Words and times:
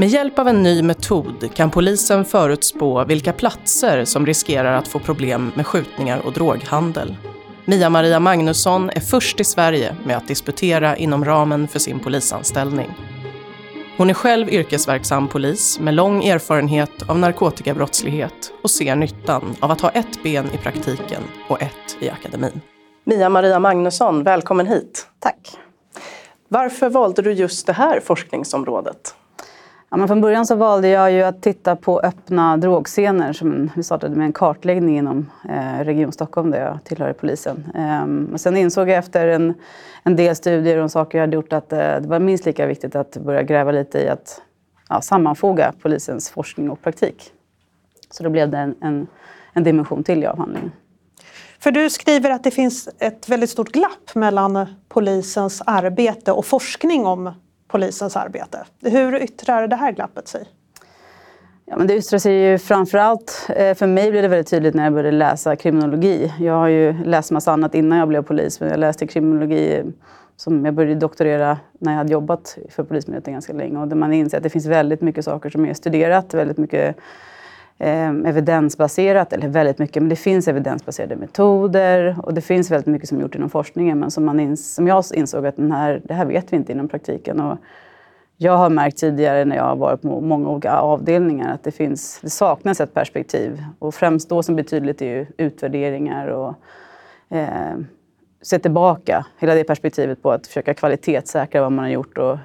Med 0.00 0.08
hjälp 0.08 0.38
av 0.38 0.48
en 0.48 0.62
ny 0.62 0.82
metod 0.82 1.54
kan 1.54 1.70
polisen 1.70 2.24
förutspå 2.24 3.04
vilka 3.04 3.32
platser 3.32 4.04
som 4.04 4.26
riskerar 4.26 4.72
att 4.72 4.88
få 4.88 4.98
problem 4.98 5.52
med 5.54 5.66
skjutningar 5.66 6.20
och 6.26 6.32
droghandel. 6.32 7.16
Mia-Maria 7.64 8.20
Magnusson 8.20 8.90
är 8.90 9.00
först 9.00 9.40
i 9.40 9.44
Sverige 9.44 9.96
med 10.04 10.16
att 10.16 10.28
disputera 10.28 10.96
inom 10.96 11.24
ramen 11.24 11.68
för 11.68 11.78
sin 11.78 11.98
polisanställning. 12.00 12.90
Hon 13.96 14.10
är 14.10 14.14
själv 14.14 14.48
yrkesverksam 14.48 15.28
polis 15.28 15.80
med 15.80 15.94
lång 15.94 16.24
erfarenhet 16.24 17.08
av 17.08 17.18
narkotikabrottslighet 17.18 18.52
och 18.62 18.70
ser 18.70 18.96
nyttan 18.96 19.56
av 19.60 19.70
att 19.70 19.80
ha 19.80 19.90
ett 19.90 20.22
ben 20.22 20.46
i 20.54 20.56
praktiken 20.56 21.22
och 21.48 21.62
ett 21.62 21.96
i 22.00 22.10
akademin. 22.10 22.60
Mia-Maria 23.04 23.58
Magnusson, 23.58 24.22
välkommen 24.22 24.66
hit. 24.66 25.06
Tack. 25.18 25.58
Varför 26.48 26.90
valde 26.90 27.22
du 27.22 27.32
just 27.32 27.66
det 27.66 27.72
här 27.72 28.00
forskningsområdet? 28.00 29.14
Ja, 29.90 29.96
men 29.96 30.08
från 30.08 30.20
början 30.20 30.46
så 30.46 30.54
valde 30.54 30.88
jag 30.88 31.12
ju 31.12 31.22
att 31.22 31.42
titta 31.42 31.76
på 31.76 32.00
öppna 32.00 32.56
drogscener. 32.56 33.32
Som 33.32 33.70
vi 33.76 33.82
startade 33.82 34.16
med 34.16 34.24
en 34.24 34.32
kartläggning 34.32 34.98
inom 34.98 35.30
eh, 35.48 35.84
Region 35.84 36.12
Stockholm 36.12 36.50
där 36.50 36.60
jag 36.60 36.84
tillhör 36.84 37.12
polisen. 37.12 37.64
Eh, 37.74 38.36
sen 38.36 38.56
insåg 38.56 38.88
jag 38.88 38.98
efter 38.98 39.28
en, 39.28 39.54
en 40.02 40.16
del 40.16 40.36
studier 40.36 40.76
och 40.76 40.90
saker 40.90 41.18
jag 41.18 41.22
hade 41.22 41.34
gjort 41.34 41.52
att 41.52 41.72
eh, 41.72 41.78
det 41.78 42.04
var 42.06 42.18
minst 42.18 42.46
lika 42.46 42.66
viktigt 42.66 42.96
att 42.96 43.16
börja 43.16 43.42
gräva 43.42 43.72
lite 43.72 43.98
i 43.98 44.08
att 44.08 44.42
ja, 44.88 45.00
sammanfoga 45.00 45.72
polisens 45.82 46.30
forskning 46.30 46.70
och 46.70 46.82
praktik. 46.82 47.32
Så 48.10 48.22
då 48.22 48.30
blev 48.30 48.50
det 48.50 48.58
en, 48.58 48.74
en, 48.80 49.06
en 49.52 49.64
dimension 49.64 50.04
till 50.04 50.22
i 50.22 50.26
avhandlingen. 50.26 50.72
För 51.60 51.70
du 51.70 51.90
skriver 51.90 52.30
att 52.30 52.44
det 52.44 52.50
finns 52.50 52.88
ett 52.98 53.28
väldigt 53.28 53.50
stort 53.50 53.68
glapp 53.68 54.14
mellan 54.14 54.66
polisens 54.88 55.62
arbete 55.66 56.32
och 56.32 56.46
forskning 56.46 57.06
om 57.06 57.32
polisens 57.68 58.16
arbete. 58.16 58.66
Hur 58.82 59.22
yttrar 59.22 59.68
det 59.68 59.76
här 59.76 59.92
glappet 59.92 60.28
sig? 60.28 60.44
Ja, 61.64 61.76
men 61.76 61.86
det 61.86 61.96
yttrar 61.96 62.18
sig 62.18 62.34
ju 62.34 62.58
framförallt, 62.58 63.46
eh, 63.56 63.74
för 63.74 63.86
mig 63.86 64.10
blev 64.10 64.22
det 64.22 64.28
väldigt 64.28 64.50
tydligt 64.50 64.74
när 64.74 64.84
jag 64.84 64.92
började 64.92 65.16
läsa 65.16 65.56
kriminologi. 65.56 66.32
Jag 66.40 66.54
har 66.54 66.68
ju 66.68 67.04
läst 67.04 67.30
massa 67.30 67.52
annat 67.52 67.74
innan 67.74 67.98
jag 67.98 68.08
blev 68.08 68.22
polis, 68.22 68.60
men 68.60 68.68
jag 68.68 68.80
läste 68.80 69.06
kriminologi 69.06 69.76
eh, 69.76 69.84
som 70.36 70.64
jag 70.64 70.74
började 70.74 70.94
doktorera 70.94 71.58
när 71.78 71.92
jag 71.92 71.98
hade 71.98 72.12
jobbat 72.12 72.58
för 72.68 72.84
Polismyndigheten 72.84 73.32
ganska 73.32 73.52
länge. 73.52 73.78
Och 73.78 73.88
där 73.88 73.96
man 73.96 74.12
inser 74.12 74.36
att 74.36 74.42
det 74.42 74.50
finns 74.50 74.66
väldigt 74.66 75.00
mycket 75.00 75.24
saker 75.24 75.50
som 75.50 75.66
är 75.66 75.74
studerat, 75.74 76.34
väldigt 76.34 76.58
mycket 76.58 76.96
eh, 77.78 78.08
evidensbaserat, 78.08 79.32
eller 79.32 79.48
väldigt 79.48 79.78
mycket, 79.78 80.02
men 80.02 80.08
det 80.08 80.16
finns 80.16 80.48
evidensbaserade 80.48 81.16
metoder 81.16 82.16
och 82.22 82.34
det 82.34 82.40
finns 82.40 82.70
väldigt 82.70 82.86
mycket 82.86 83.08
som 83.08 83.18
är 83.18 83.22
gjort 83.22 83.34
inom 83.34 83.50
forskningen 83.50 83.98
men 83.98 84.10
som, 84.10 84.24
man 84.24 84.40
ins 84.40 84.74
som 84.74 84.86
jag 84.86 85.04
insåg 85.14 85.46
att 85.46 85.56
den 85.56 85.72
här, 85.72 86.00
det 86.04 86.14
här 86.14 86.24
vet 86.24 86.52
vi 86.52 86.56
inte 86.56 86.72
inom 86.72 86.88
praktiken. 86.88 87.40
Och 87.40 87.58
jag 88.36 88.56
har 88.56 88.70
märkt 88.70 88.98
tidigare 88.98 89.44
när 89.44 89.56
jag 89.56 89.64
har 89.64 89.76
varit 89.76 90.02
på 90.02 90.20
många 90.20 90.48
olika 90.48 90.76
avdelningar 90.76 91.54
att 91.54 91.64
det, 91.64 91.70
finns, 91.70 92.20
det 92.22 92.30
saknas 92.30 92.80
ett 92.80 92.94
perspektiv. 92.94 93.64
Och 93.78 93.94
främst 93.94 94.28
då 94.28 94.42
som 94.42 94.54
blir 94.54 94.64
tydligt 94.64 95.02
är 95.02 95.06
ju 95.06 95.26
utvärderingar 95.36 96.26
och 96.28 96.54
eh, 97.36 97.76
se 98.42 98.58
tillbaka, 98.58 99.26
hela 99.38 99.54
det 99.54 99.64
perspektivet 99.64 100.22
på 100.22 100.32
att 100.32 100.46
försöka 100.46 100.74
kvalitetssäkra 100.74 101.60
vad 101.60 101.72
man 101.72 101.84
har 101.84 101.92
gjort 101.92 102.18
och 102.18 102.38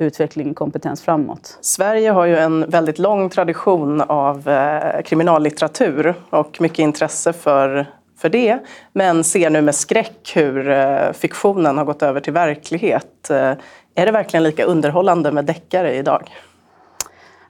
utveckling 0.00 0.50
och 0.50 0.56
kompetens 0.56 1.02
framåt. 1.02 1.58
Sverige 1.60 2.10
har 2.10 2.24
ju 2.24 2.36
en 2.36 2.70
väldigt 2.70 2.98
lång 2.98 3.30
tradition 3.30 4.00
av 4.00 4.48
eh, 4.48 5.02
kriminallitteratur 5.02 6.14
och 6.30 6.60
mycket 6.60 6.78
intresse 6.78 7.32
för, 7.32 7.86
för 8.18 8.28
det. 8.28 8.58
Men 8.92 9.24
ser 9.24 9.50
nu 9.50 9.62
med 9.62 9.74
skräck 9.74 10.32
hur 10.34 10.70
eh, 10.70 11.12
fiktionen 11.12 11.78
har 11.78 11.84
gått 11.84 12.02
över 12.02 12.20
till 12.20 12.32
verklighet. 12.32 13.30
Eh, 13.30 13.52
är 13.94 14.06
det 14.06 14.12
verkligen 14.12 14.44
lika 14.44 14.64
underhållande 14.64 15.32
med 15.32 15.44
deckare 15.44 15.94
idag? 15.94 16.30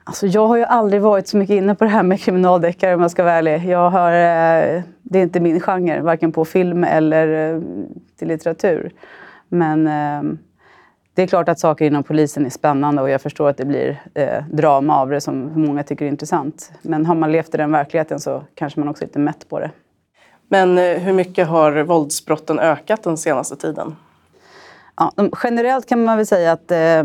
Alltså 0.05 0.27
jag 0.27 0.47
har 0.47 0.57
ju 0.57 0.65
aldrig 0.65 1.03
varit 1.03 1.29
så 1.29 1.37
mycket 1.37 1.55
inne 1.55 1.75
på 1.75 1.85
det 1.85 1.91
här 1.91 2.03
med 2.03 2.21
kriminaldeckare 2.21 2.95
om 2.95 3.01
jag 3.01 3.11
ska 3.11 3.23
vara 3.23 3.35
ärlig. 3.35 3.65
Jag 3.65 3.91
har, 3.91 4.13
det 5.03 5.19
är 5.19 5.23
inte 5.23 5.41
min 5.41 5.61
genre, 5.61 6.01
varken 6.01 6.33
på 6.33 6.45
film 6.45 6.85
eller 6.85 7.63
till 8.19 8.29
litteratur. 8.29 8.93
Men 9.49 9.89
det 11.21 11.25
är 11.25 11.27
klart 11.27 11.49
att 11.49 11.59
saker 11.59 11.85
inom 11.85 12.03
polisen 12.03 12.47
är 12.47 12.51
spännande 12.51 13.03
och 13.03 13.11
jag 13.11 13.21
förstår 13.21 13.49
att 13.49 13.57
det 13.57 13.65
blir 13.65 14.03
eh, 14.15 14.45
drama 14.53 14.97
av 14.97 15.11
det 15.11 15.21
som 15.21 15.51
många 15.55 15.83
tycker 15.83 16.05
är 16.05 16.09
intressant. 16.09 16.73
Men 16.83 17.07
har 17.07 17.15
man 17.15 17.33
levt 17.33 17.55
i 17.55 17.57
den 17.57 17.73
verkligheten 17.73 18.21
så 18.21 18.43
kanske 18.55 18.81
man 18.81 18.89
också 18.89 19.05
är 19.05 19.07
lite 19.07 19.19
mätt 19.19 19.49
på 19.49 19.61
det. 19.61 19.71
Men 20.49 20.79
eh, 20.79 20.85
hur 20.85 21.13
mycket 21.13 21.49
har 21.49 21.83
våldsbrotten 21.83 22.59
ökat 22.59 23.03
den 23.03 23.17
senaste 23.17 23.57
tiden? 23.57 23.97
Ja, 24.97 25.13
generellt 25.45 25.89
kan 25.89 26.05
man 26.05 26.17
väl 26.17 26.27
säga 26.27 26.53
att 26.53 26.71
eh, 26.71 27.03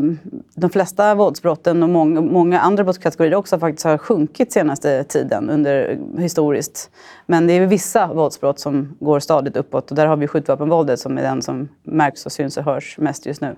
de 0.56 0.70
flesta 0.70 1.16
våldsbrotten 1.16 1.84
och 1.84 1.90
många, 1.90 2.22
många 2.22 2.60
andra 2.60 2.84
brottskategorier 2.84 3.36
också 3.36 3.60
faktiskt 3.60 3.86
har 3.86 3.98
sjunkit 3.98 4.52
senaste 4.52 5.04
tiden 5.04 5.50
under, 5.50 6.00
historiskt. 6.18 6.90
Men 7.26 7.48
det 7.48 7.54
är 7.54 7.66
vissa 7.66 8.14
våldsbrott 8.14 8.60
som 8.60 8.98
går 9.00 9.20
stadigt 9.20 9.58
uppåt 9.58 9.90
och 9.90 9.96
där 9.96 10.08
har 10.08 10.18
vi 10.18 10.28
skjutvapenvåldet 10.28 11.00
som 11.00 11.18
är 11.18 11.22
den 11.22 11.42
som 11.42 11.70
märks 11.84 12.26
och 12.26 12.32
syns 12.32 12.58
och 12.58 12.64
hörs 12.64 12.98
mest 12.98 13.26
just 13.26 13.42
nu. 13.42 13.56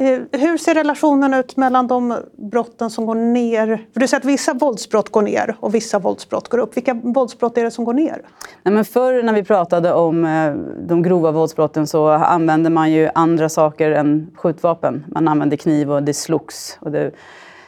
Eh, 0.00 0.20
hur 0.32 0.58
ser 0.58 0.74
relationen 0.74 1.34
ut 1.34 1.56
mellan 1.56 1.86
de 1.86 2.16
brotten 2.36 2.90
som 2.90 3.06
går 3.06 3.14
ner? 3.14 3.86
För 3.92 4.00
du 4.00 4.08
säger 4.08 4.20
att 4.20 4.24
vissa 4.24 4.54
våldsbrott 4.54 5.08
går 5.08 5.22
ner 5.22 5.56
och 5.60 5.74
vissa 5.74 5.98
våldsbrott 5.98 6.48
går 6.48 6.58
upp. 6.58 6.76
Vilka 6.76 6.94
våldsbrott 6.94 7.58
är 7.58 7.64
det 7.64 7.70
som 7.70 7.84
går 7.84 7.94
ner? 7.94 8.22
Nej, 8.62 8.74
men 8.74 8.84
förr 8.84 9.22
när 9.22 9.32
vi 9.32 9.44
pratade 9.44 9.92
om 9.92 10.24
eh, 10.24 10.54
de 10.86 11.02
grova 11.02 11.30
våldsbrotten 11.30 11.86
så 11.86 12.08
använde 12.08 12.70
man 12.70 12.92
ju 12.92 13.10
andra 13.14 13.48
saker 13.48 13.90
än 13.90 14.30
skjutvapen. 14.34 15.04
Man 15.08 15.28
använde 15.28 15.56
kniv 15.56 15.92
och 15.92 16.02
det 16.02 16.14
slogs. 16.14 16.78
Och 16.80 16.90
det 16.90 17.10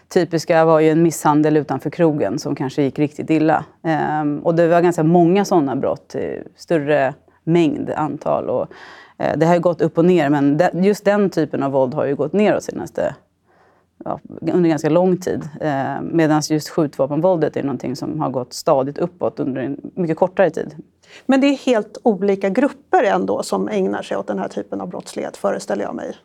typiska 0.09 0.65
var 0.65 0.81
ju 0.81 0.91
en 0.91 1.03
misshandel 1.03 1.57
utanför 1.57 1.91
krogen 1.91 2.39
som 2.39 2.55
kanske 2.55 2.83
gick 2.83 2.99
riktigt 2.99 3.31
illa. 3.31 3.65
Ehm, 3.85 4.39
och 4.39 4.55
det 4.55 4.69
var 4.69 4.81
ganska 4.81 5.03
många 5.03 5.45
sådana 5.45 5.77
brott, 5.77 6.15
större 6.57 7.15
mängd, 7.45 7.91
antal. 7.91 8.51
Och 8.51 8.69
det 9.17 9.47
har 9.47 9.59
gått 9.59 9.81
upp 9.81 9.99
och 9.99 10.05
ner, 10.05 10.29
men 10.31 10.61
just 10.73 11.05
den 11.05 11.31
typen 11.31 11.63
av 11.63 11.73
våld 11.73 11.95
har 11.95 12.07
ju 12.07 12.17
gått 12.17 12.33
neråt 12.33 12.63
senaste, 12.63 13.15
ja, 14.05 14.21
under 14.41 14.71
ganska 14.71 14.89
lång 14.89 15.17
tid. 15.17 15.49
Eh, 15.61 16.01
Medan 16.03 16.43
just 16.51 16.69
skjutvapenvåldet 16.69 17.57
är 17.57 17.63
någonting 17.63 17.97
som 17.97 18.21
har 18.21 18.31
gått 18.31 18.53
stadigt 18.53 18.99
uppåt 18.99 19.41
under 19.41 19.61
en 19.63 19.81
mycket 19.95 20.17
kortare 20.17 20.51
tid. 20.51 20.77
Men 21.27 21.41
det 21.41 21.47
är 21.47 21.57
helt 21.57 21.99
olika 22.03 22.49
grupper 22.49 23.05
ändå 23.05 23.43
som 23.43 23.69
ägnar 23.69 24.03
sig 24.03 24.17
åt 24.17 24.27
den 24.27 24.39
här 24.39 24.49
typen 24.49 24.81
av 24.81 24.89
brottslighet, 24.89 25.37
föreställer 25.37 25.85
jag 25.85 25.95
mig. 25.95 26.17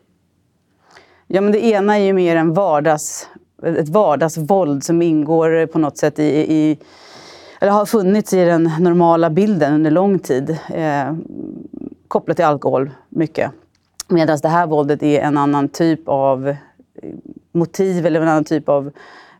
Ja, 1.26 1.40
men 1.40 1.52
det 1.52 1.64
ena 1.64 1.98
är 1.98 2.04
ju 2.04 2.12
mer 2.12 2.36
en 2.36 2.54
vardags, 2.54 3.28
ett 3.62 3.88
vardagsvåld 3.88 4.84
som 4.84 5.02
ingår 5.02 5.66
på 5.66 5.78
något 5.78 5.98
sätt 5.98 6.18
i, 6.18 6.54
i 6.54 6.78
eller 7.60 7.72
har 7.72 7.86
funnits 7.86 8.32
i 8.32 8.44
den 8.44 8.70
normala 8.80 9.30
bilden 9.30 9.74
under 9.74 9.90
lång 9.90 10.18
tid. 10.18 10.50
Eh, 10.68 11.12
kopplat 12.08 12.36
till 12.36 12.46
alkohol 12.46 12.90
mycket. 13.08 13.50
Medan 14.08 14.38
det 14.42 14.48
här 14.48 14.66
våldet 14.66 15.02
är 15.02 15.20
en 15.20 15.36
annan 15.36 15.68
typ 15.68 16.00
av 16.08 16.56
motiv 17.52 18.06
eller 18.06 18.20
en 18.20 18.28
annan 18.28 18.44
typ 18.44 18.68
av 18.68 18.90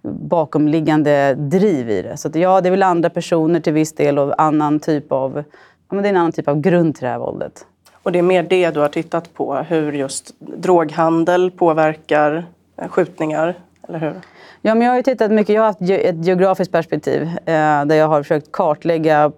bakomliggande 0.03 1.34
driv 1.34 1.91
i 1.91 2.03
det. 2.03 2.17
Så 2.17 2.28
att 2.28 2.34
ja, 2.34 2.61
det 2.61 2.69
är 2.69 2.71
väl 2.71 2.83
andra 2.83 3.11
personer 3.11 3.61
till 3.61 3.73
viss 3.73 3.92
del 3.92 4.19
och 4.19 4.42
annan 4.42 4.81
typ 4.81 5.13
av, 5.13 5.45
ja, 5.89 5.95
men 5.95 6.03
det 6.03 6.09
är 6.09 6.10
en 6.10 6.16
annan 6.16 6.33
typ 6.33 6.48
av 6.48 6.60
grund 6.60 6.95
till 6.95 7.04
det 7.04 7.10
här 7.10 7.19
våldet. 7.19 7.66
Och 8.03 8.13
det 8.13 8.19
är 8.19 8.22
mer 8.22 8.42
det 8.42 8.71
du 8.71 8.81
har 8.81 8.89
tittat 8.89 9.34
på, 9.34 9.54
hur 9.54 9.92
just 9.92 10.34
droghandel 10.39 11.51
påverkar 11.51 12.47
skjutningar, 12.89 13.54
eller 13.89 13.98
hur? 13.98 14.15
Ja, 14.63 14.75
men 14.75 14.83
jag 14.83 14.92
har 14.92 14.97
ju 14.97 15.03
tittat 15.03 15.31
mycket, 15.31 15.54
jag 15.54 15.63
har 15.63 15.66
haft 15.66 15.81
ett 15.81 16.25
geografiskt 16.27 16.72
perspektiv 16.72 17.22
eh, 17.22 17.84
där 17.84 17.95
jag 17.95 18.09
har 18.09 18.22
försökt 18.22 18.53
kartlägga 18.53 19.33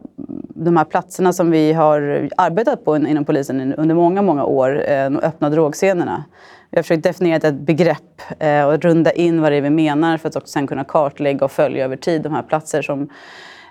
de 0.64 0.76
här 0.76 0.84
platserna 0.84 1.32
som 1.32 1.50
vi 1.50 1.72
har 1.72 2.28
arbetat 2.36 2.84
på 2.84 2.96
inom 2.96 3.24
polisen 3.24 3.74
under 3.74 3.94
många, 3.94 4.22
många 4.22 4.44
år, 4.44 4.82
eh, 4.88 5.04
de 5.04 5.18
öppna 5.18 5.50
drogscenerna. 5.50 6.24
Vi 6.70 6.78
har 6.78 6.82
försökt 6.82 7.02
definiera 7.02 7.48
ett 7.48 7.54
begrepp 7.54 8.22
eh, 8.38 8.64
och 8.64 8.78
runda 8.78 9.12
in 9.12 9.42
vad 9.42 9.52
det 9.52 9.56
är 9.56 9.62
vi 9.62 9.70
menar 9.70 10.16
för 10.16 10.28
att 10.28 10.36
också 10.36 10.52
sen 10.52 10.66
kunna 10.66 10.84
kartlägga 10.84 11.44
och 11.44 11.52
följa 11.52 11.84
över 11.84 11.96
tid 11.96 12.22
de 12.22 12.32
här 12.32 12.42
platser 12.42 12.82
som 12.82 13.08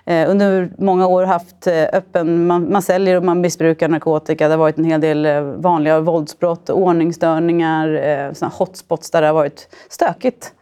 eh, 0.04 0.30
under 0.30 0.70
många 0.78 1.06
år 1.06 1.24
haft 1.24 1.66
öppen... 1.92 2.46
Man, 2.46 2.72
man 2.72 2.82
säljer 2.82 3.16
och 3.16 3.24
man 3.24 3.40
missbrukar 3.40 3.88
narkotika. 3.88 4.48
Det 4.48 4.54
har 4.54 4.58
varit 4.58 4.78
en 4.78 4.84
hel 4.84 5.00
del 5.00 5.26
vanliga 5.56 6.00
våldsbrott, 6.00 6.70
ordningsstörningar, 6.70 8.34
såna 8.34 8.52
hotspots 8.54 9.10
där 9.10 9.20
det 9.20 9.26
har 9.26 9.34
varit 9.34 9.76
stökigt. 9.88 10.52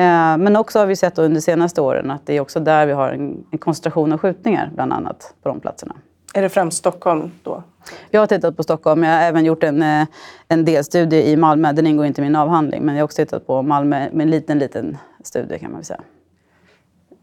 Eh, 0.00 0.36
men 0.38 0.56
också 0.56 0.78
har 0.78 0.86
vi 0.86 0.96
sett 0.96 1.18
under 1.18 1.34
de 1.34 1.40
senaste 1.40 1.80
åren 1.80 2.10
att 2.10 2.26
det 2.26 2.36
är 2.36 2.40
också 2.40 2.60
där 2.60 2.86
vi 2.86 2.92
har 2.92 3.08
en, 3.08 3.44
en 3.50 3.58
koncentration 3.58 4.12
av 4.12 4.18
skjutningar, 4.18 4.70
bland 4.74 4.92
annat, 4.92 5.34
på 5.42 5.48
de 5.48 5.60
platserna. 5.60 5.96
Är 6.34 6.42
det 6.42 6.48
främst 6.48 6.78
Stockholm 6.78 7.30
då? 7.42 7.62
Jag 8.10 8.20
har 8.20 8.26
tittat 8.26 8.56
på 8.56 8.62
Stockholm. 8.62 9.02
Jag 9.02 9.10
har 9.10 9.22
även 9.22 9.44
gjort 9.44 9.62
en, 9.62 9.82
eh, 9.82 10.06
en 10.48 10.64
delstudie 10.64 11.22
i 11.30 11.36
Malmö. 11.36 11.72
Den 11.72 11.86
ingår 11.86 12.06
inte 12.06 12.20
i 12.20 12.24
min 12.24 12.36
avhandling, 12.36 12.82
men 12.82 12.94
jag 12.94 13.02
har 13.02 13.04
också 13.04 13.16
tittat 13.16 13.46
på 13.46 13.62
Malmö 13.62 14.08
med 14.12 14.24
en 14.24 14.30
liten, 14.30 14.58
liten 14.58 14.98
studie 15.24 15.58
kan 15.58 15.72
man 15.72 15.84
säga. 15.84 16.00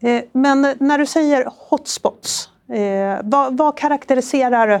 Eh, 0.00 0.22
men 0.32 0.74
när 0.78 0.98
du 0.98 1.06
säger 1.06 1.48
hotspots, 1.70 2.50
vad, 3.22 3.56
vad 3.56 3.76
karaktäriserar 3.78 4.80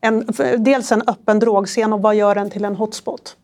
en, 0.00 0.26
dels 0.58 0.92
en 0.92 1.02
öppen 1.06 1.38
drogscen 1.38 1.92
och 1.92 2.02
vad 2.02 2.14
gör 2.14 2.34
den 2.34 2.50
till 2.50 2.64
en 2.64 2.76
hotspot? 2.76 3.36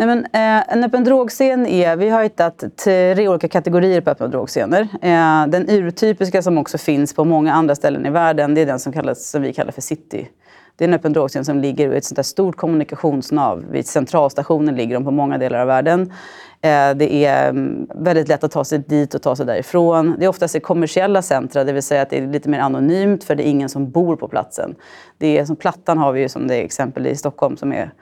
Nej, 0.00 0.06
men, 0.06 0.24
eh, 0.24 0.72
en 0.72 0.84
öppen 0.84 1.04
drogscen 1.04 1.66
är, 1.66 1.96
vi 1.96 2.08
har 2.08 2.22
hittat 2.22 2.64
tre 2.84 3.28
olika 3.28 3.48
kategorier 3.48 4.00
på 4.00 4.10
öppna 4.10 4.28
drogscener. 4.28 4.80
Eh, 4.80 5.46
den 5.46 5.68
urtypiska 5.68 6.42
som 6.42 6.58
också 6.58 6.78
finns 6.78 7.14
på 7.14 7.24
många 7.24 7.52
andra 7.52 7.74
ställen 7.74 8.06
i 8.06 8.10
världen, 8.10 8.54
det 8.54 8.60
är 8.60 8.66
den 8.66 8.78
som, 8.78 8.92
kallas, 8.92 9.30
som 9.30 9.42
vi 9.42 9.52
kallar 9.52 9.72
för 9.72 9.80
city. 9.80 10.28
Det 10.76 10.84
är 10.84 10.88
en 10.88 10.94
öppen 10.94 11.12
drogscen 11.12 11.44
som 11.44 11.58
ligger 11.58 11.94
i 11.94 11.96
ett 11.96 12.04
sånt 12.04 12.16
där 12.16 12.22
stort 12.22 12.56
kommunikationsnav. 12.56 13.64
Vid 13.70 13.86
centralstationen 13.86 14.76
ligger 14.76 14.94
de 14.94 15.04
på 15.04 15.10
många 15.10 15.38
delar 15.38 15.58
av 15.58 15.66
världen. 15.66 16.12
Eh, 16.60 16.90
det 16.96 17.24
är 17.24 17.48
mm, 17.48 17.86
väldigt 17.94 18.28
lätt 18.28 18.44
att 18.44 18.52
ta 18.52 18.64
sig 18.64 18.78
dit 18.78 19.14
och 19.14 19.22
ta 19.22 19.36
sig 19.36 19.46
därifrån. 19.46 20.16
Det 20.18 20.24
är 20.24 20.28
oftast 20.28 20.56
i 20.56 20.60
kommersiella 20.60 21.22
centra, 21.22 21.64
det 21.64 21.72
vill 21.72 21.82
säga 21.82 22.02
att 22.02 22.10
det 22.10 22.18
är 22.18 22.26
lite 22.26 22.48
mer 22.48 22.60
anonymt 22.60 23.24
för 23.24 23.34
det 23.34 23.48
är 23.48 23.50
ingen 23.50 23.68
som 23.68 23.90
bor 23.90 24.16
på 24.16 24.28
platsen. 24.28 24.74
Det 25.18 25.38
är, 25.38 25.44
som 25.44 25.56
Plattan 25.56 25.98
har 25.98 26.12
vi 26.12 26.20
ju 26.20 26.28
som 26.28 26.46
det 26.46 26.56
exempel 26.56 27.06
i 27.06 27.16
Stockholm 27.16 27.56
som 27.56 27.72
är 27.72 27.92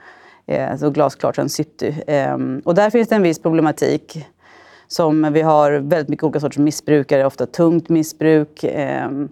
Eh, 0.49 0.77
så 0.77 0.89
glasklart 0.89 1.35
som 1.35 1.49
city. 1.49 2.03
Ehm, 2.07 2.61
och 2.65 2.75
där 2.75 2.89
finns 2.89 3.07
det 3.07 3.15
en 3.15 3.21
viss 3.21 3.41
problematik. 3.41 4.25
Som 4.87 5.33
vi 5.33 5.41
har 5.41 5.71
väldigt 5.71 6.09
mycket 6.09 6.23
olika 6.23 6.39
sorters 6.39 6.57
missbrukare, 6.57 7.25
ofta 7.25 7.45
tungt 7.45 7.89
missbruk. 7.89 8.63
Ehm, 8.63 9.29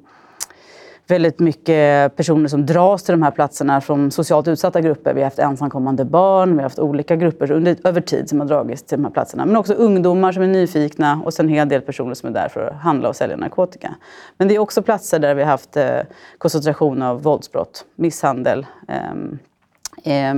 väldigt 1.07 1.39
mycket 1.39 2.15
personer 2.15 2.47
som 2.47 2.65
dras 2.65 3.03
till 3.03 3.13
de 3.13 3.21
här 3.21 3.31
platserna 3.31 3.81
från 3.81 4.11
socialt 4.11 4.47
utsatta 4.47 4.81
grupper. 4.81 5.13
Vi 5.13 5.19
har 5.21 5.25
haft 5.25 5.39
ensamkommande 5.39 6.05
barn, 6.05 6.49
vi 6.49 6.55
har 6.55 6.63
haft 6.63 6.79
olika 6.79 7.15
grupper 7.15 7.51
under, 7.51 7.77
över 7.83 8.01
tid 8.01 8.29
som 8.29 8.39
har 8.39 8.47
dragits 8.47 8.83
till 8.83 8.97
de 8.97 9.05
här 9.05 9.11
platserna. 9.11 9.45
Men 9.45 9.55
också 9.55 9.73
ungdomar 9.73 10.31
som 10.31 10.43
är 10.43 10.47
nyfikna 10.47 11.21
och 11.25 11.33
sen 11.33 11.45
en 11.45 11.53
hel 11.53 11.69
del 11.69 11.81
personer 11.81 12.13
som 12.13 12.29
är 12.29 12.33
där 12.33 12.49
för 12.49 12.67
att 12.67 12.75
handla 12.75 13.09
och 13.09 13.15
sälja 13.15 13.37
narkotika. 13.37 13.95
Men 14.37 14.47
det 14.47 14.55
är 14.55 14.59
också 14.59 14.81
platser 14.81 15.19
där 15.19 15.35
vi 15.35 15.43
har 15.43 15.49
haft 15.49 15.77
eh, 15.77 15.99
koncentration 16.37 17.01
av 17.01 17.23
våldsbrott, 17.23 17.85
misshandel. 17.95 18.65
Eh, 18.87 20.29
eh, 20.29 20.35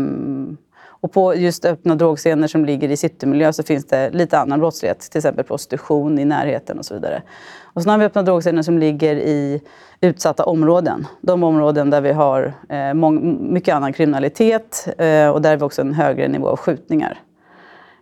och 1.02 1.12
på 1.12 1.36
just 1.36 1.66
öppna 1.66 1.96
drogscener 1.96 2.48
som 2.48 2.66
ligger 2.66 2.90
i 2.90 2.98
citymiljö 2.98 3.54
så 3.54 3.64
finns 3.64 3.86
det 3.86 4.10
lite 4.10 4.40
annan 4.40 4.60
brottslighet, 4.60 5.00
till 5.00 5.18
exempel 5.18 5.46
prostitution 5.46 6.20
i 6.20 6.26
närheten 6.26 6.80
och 6.80 6.86
så 6.86 6.94
vidare. 6.94 7.22
Och 7.64 7.84
sen 7.84 7.92
har 7.92 7.98
vi 7.98 8.06
öppna 8.06 8.22
drogscener 8.22 8.62
som 8.62 8.78
ligger 8.78 9.16
i 9.16 9.62
utsatta 10.02 10.46
områden. 10.46 11.08
De 11.22 11.44
områden 11.44 11.90
där 11.90 12.02
vi 12.02 12.12
har 12.12 12.54
eh, 12.70 12.94
mycket 13.40 13.76
annan 13.76 13.94
kriminalitet 13.94 14.88
eh, 14.98 15.30
och 15.30 15.42
där 15.42 15.58
vi 15.58 15.64
också 15.64 15.82
en 15.82 15.94
högre 15.94 16.28
nivå 16.28 16.48
av 16.48 16.58
skjutningar. 16.58 17.20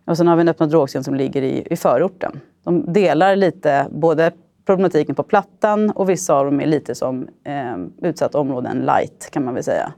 Och 0.06 0.18
sen 0.18 0.28
har 0.28 0.36
vi 0.36 0.42
en 0.42 0.50
öppna 0.50 0.66
drogscen 0.66 1.04
som 1.04 1.16
ligger 1.16 1.42
i, 1.42 1.68
i 1.70 1.76
förorten. 1.76 2.40
De 2.64 2.94
delar 2.94 3.36
lite 3.36 3.88
både 3.92 4.32
problematiken 4.66 5.16
på 5.16 5.24
Plattan 5.24 5.92
och 5.92 6.10
vissa 6.10 6.34
av 6.34 6.46
dem 6.46 6.62
är 6.62 6.66
lite 6.66 6.96
som 6.96 7.28
eh, 7.44 7.78
utsatta 8.10 8.40
områden 8.40 8.78
light 8.78 9.30
kan 9.32 9.46
man 9.46 9.54
väl 9.54 9.64
säga. 9.64 9.94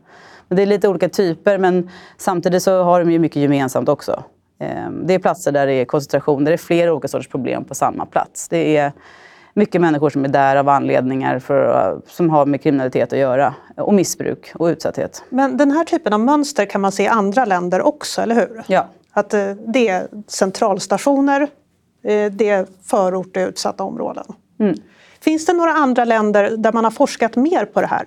Det 0.49 0.61
är 0.61 0.65
lite 0.65 0.87
olika 0.87 1.09
typer 1.09 1.57
men 1.57 1.89
samtidigt 2.17 2.63
så 2.63 2.83
har 2.83 2.99
de 2.99 3.11
ju 3.11 3.19
mycket 3.19 3.41
gemensamt 3.41 3.89
också. 3.89 4.23
Eh, 4.59 4.89
det 5.03 5.13
är 5.13 5.19
platser 5.19 5.51
där 5.51 5.67
det 5.67 5.73
är 5.73 5.85
koncentration, 5.85 6.43
där 6.43 6.51
det 6.51 6.55
är 6.55 6.57
flera 6.57 6.93
olika 6.93 7.07
sorters 7.07 7.27
problem 7.27 7.63
på 7.63 7.75
samma 7.75 8.05
plats. 8.05 8.49
Det 8.49 8.77
är 8.77 8.91
mycket 9.53 9.81
människor 9.81 10.09
som 10.09 10.25
är 10.25 10.29
där 10.29 10.55
av 10.55 10.69
anledningar 10.69 11.39
för, 11.39 12.01
som 12.07 12.29
har 12.29 12.45
med 12.45 12.61
kriminalitet 12.61 13.13
att 13.13 13.19
göra. 13.19 13.53
Och 13.77 13.93
missbruk 13.93 14.51
och 14.55 14.65
utsatthet. 14.65 15.23
Men 15.29 15.57
den 15.57 15.71
här 15.71 15.83
typen 15.83 16.13
av 16.13 16.19
mönster 16.19 16.65
kan 16.65 16.81
man 16.81 16.91
se 16.91 17.03
i 17.03 17.07
andra 17.07 17.45
länder 17.45 17.81
också, 17.81 18.21
eller 18.21 18.35
hur? 18.35 18.63
Ja. 18.67 18.87
Att 19.11 19.33
eh, 19.33 19.51
det 19.51 19.87
är 19.87 20.07
centralstationer, 20.27 21.41
eh, 22.03 22.31
det 22.31 22.49
är 22.49 22.67
förort 22.83 23.37
och 23.37 23.41
utsatta 23.41 23.83
områden. 23.83 24.25
Mm. 24.59 24.75
Finns 25.21 25.45
det 25.45 25.53
några 25.53 25.71
andra 25.71 26.05
länder 26.05 26.57
där 26.57 26.73
man 26.73 26.83
har 26.83 26.91
forskat 26.91 27.35
mer 27.35 27.65
på 27.65 27.81
det 27.81 27.87
här? 27.87 28.05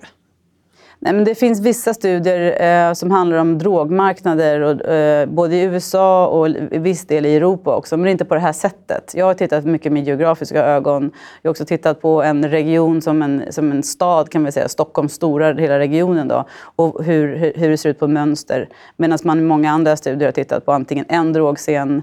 Nej, 1.05 1.13
men 1.13 1.23
det 1.23 1.35
finns 1.35 1.61
vissa 1.61 1.93
studier 1.93 2.61
eh, 2.61 2.93
som 2.93 3.11
handlar 3.11 3.37
om 3.37 3.57
drogmarknader, 3.57 4.61
och, 4.61 4.81
eh, 4.89 5.25
både 5.25 5.55
i 5.55 5.61
USA 5.63 6.27
och 6.27 6.49
i 6.49 6.77
viss 6.77 7.05
del 7.07 7.25
i 7.25 7.35
Europa 7.35 7.75
också, 7.75 7.97
men 7.97 8.11
inte 8.11 8.25
på 8.25 8.33
det 8.33 8.39
här 8.39 8.53
sättet. 8.53 9.13
Jag 9.15 9.25
har 9.25 9.33
tittat 9.33 9.65
mycket 9.65 9.91
med 9.91 10.03
geografiska 10.03 10.65
ögon. 10.65 11.11
Jag 11.41 11.49
har 11.49 11.51
också 11.51 11.65
tittat 11.65 12.01
på 12.01 12.23
en 12.23 12.49
region 12.49 13.01
som 13.01 13.21
en, 13.21 13.43
som 13.49 13.71
en 13.71 13.83
stad, 13.83 14.29
kan 14.29 14.41
man 14.41 14.51
säga, 14.51 14.67
Stockholms 14.67 15.13
stora 15.13 15.53
hela 15.53 15.79
regionen, 15.79 16.27
då, 16.27 16.45
och 16.75 17.03
hur, 17.03 17.35
hur, 17.35 17.53
hur 17.55 17.69
det 17.69 17.77
ser 17.77 17.89
ut 17.89 17.99
på 17.99 18.07
mönster. 18.07 18.69
Medan 18.97 19.19
man 19.23 19.39
i 19.39 19.43
många 19.43 19.71
andra 19.71 19.95
studier 19.95 20.27
har 20.27 20.33
tittat 20.33 20.65
på 20.65 20.71
antingen 20.71 21.05
en 21.09 21.33
drogscen, 21.33 22.01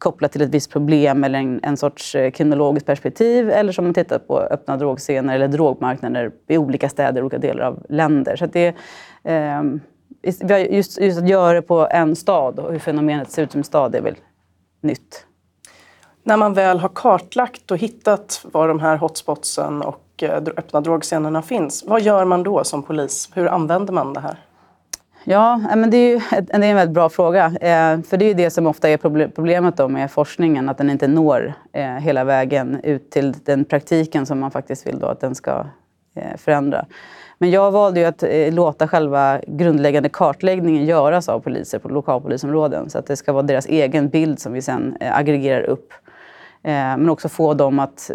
kopplat 0.00 0.32
till 0.32 0.42
ett 0.42 0.48
visst 0.48 0.70
problem 0.70 1.24
eller 1.24 1.38
en, 1.38 1.60
en 1.62 1.76
sorts 1.76 2.14
eh, 2.14 2.30
kriminologiskt 2.30 2.86
perspektiv 2.86 3.50
eller 3.50 3.72
som 3.72 3.84
man 3.84 3.94
tittar 3.94 4.18
på 4.18 4.38
öppna 4.38 4.76
drogscener 4.76 5.34
eller 5.34 5.48
drogmarknader 5.48 6.32
i 6.48 6.58
olika 6.58 6.88
städer, 6.88 7.22
olika 7.22 7.38
delar 7.38 7.64
av 7.64 7.86
länder. 7.88 8.36
Så 8.36 8.46
det, 8.46 8.74
eh, 9.24 9.62
just, 10.70 11.00
just 11.00 11.18
att 11.18 11.28
göra 11.28 11.52
det 11.52 11.62
på 11.62 11.88
en 11.90 12.16
stad 12.16 12.58
och 12.58 12.72
hur 12.72 12.78
fenomenet 12.78 13.30
ser 13.30 13.42
ut 13.42 13.52
som 13.52 13.64
stad 13.64 13.94
är 13.94 14.00
väl 14.00 14.16
nytt. 14.80 15.26
När 16.22 16.36
man 16.36 16.54
väl 16.54 16.78
har 16.78 16.90
kartlagt 16.94 17.70
och 17.70 17.78
hittat 17.78 18.46
var 18.52 18.68
de 18.68 18.80
här 18.80 18.96
hotspotsen 18.96 19.82
och 19.82 20.22
eh, 20.22 20.36
öppna 20.36 20.80
drogscenerna 20.80 21.42
finns, 21.42 21.84
vad 21.86 22.02
gör 22.02 22.24
man 22.24 22.42
då 22.42 22.64
som 22.64 22.82
polis? 22.82 23.30
Hur 23.34 23.46
använder 23.46 23.92
man 23.92 24.12
det 24.12 24.20
här? 24.20 24.36
Ja, 25.24 25.60
eh, 25.70 25.76
men 25.76 25.90
det 25.90 25.96
är, 25.96 26.08
ju, 26.10 26.20
det 26.30 26.54
är 26.54 26.62
en 26.62 26.76
väldigt 26.76 26.94
bra 26.94 27.08
fråga. 27.08 27.44
Eh, 27.46 28.02
för 28.02 28.16
det 28.16 28.24
är 28.24 28.28
ju 28.28 28.34
det 28.34 28.50
som 28.50 28.66
ofta 28.66 28.88
är 28.88 29.26
problemet 29.28 29.76
då 29.76 29.88
med 29.88 30.10
forskningen, 30.10 30.68
att 30.68 30.78
den 30.78 30.90
inte 30.90 31.08
når 31.08 31.54
eh, 31.72 31.84
hela 31.84 32.24
vägen 32.24 32.80
ut 32.82 33.10
till 33.10 33.32
den 33.32 33.64
praktiken 33.64 34.26
som 34.26 34.40
man 34.40 34.50
faktiskt 34.50 34.86
vill 34.86 34.98
då 34.98 35.06
att 35.06 35.20
den 35.20 35.34
ska 35.34 35.66
eh, 36.16 36.36
förändra. 36.36 36.86
Men 37.38 37.50
jag 37.50 37.70
valde 37.70 38.00
ju 38.00 38.06
att 38.06 38.22
eh, 38.22 38.52
låta 38.52 38.88
själva 38.88 39.40
grundläggande 39.46 40.08
kartläggningen 40.08 40.84
göras 40.84 41.28
av 41.28 41.40
poliser 41.40 41.78
på 41.78 41.88
lokalpolisområden 41.88 42.90
så 42.90 42.98
att 42.98 43.06
det 43.06 43.16
ska 43.16 43.32
vara 43.32 43.42
deras 43.42 43.66
egen 43.66 44.08
bild 44.08 44.40
som 44.40 44.52
vi 44.52 44.62
sen 44.62 44.96
eh, 45.00 45.16
aggregerar 45.16 45.62
upp 45.62 45.92
Eh, 46.62 46.72
men 46.72 47.10
också 47.10 47.28
få 47.28 47.54
dem 47.54 47.78
att, 47.78 48.10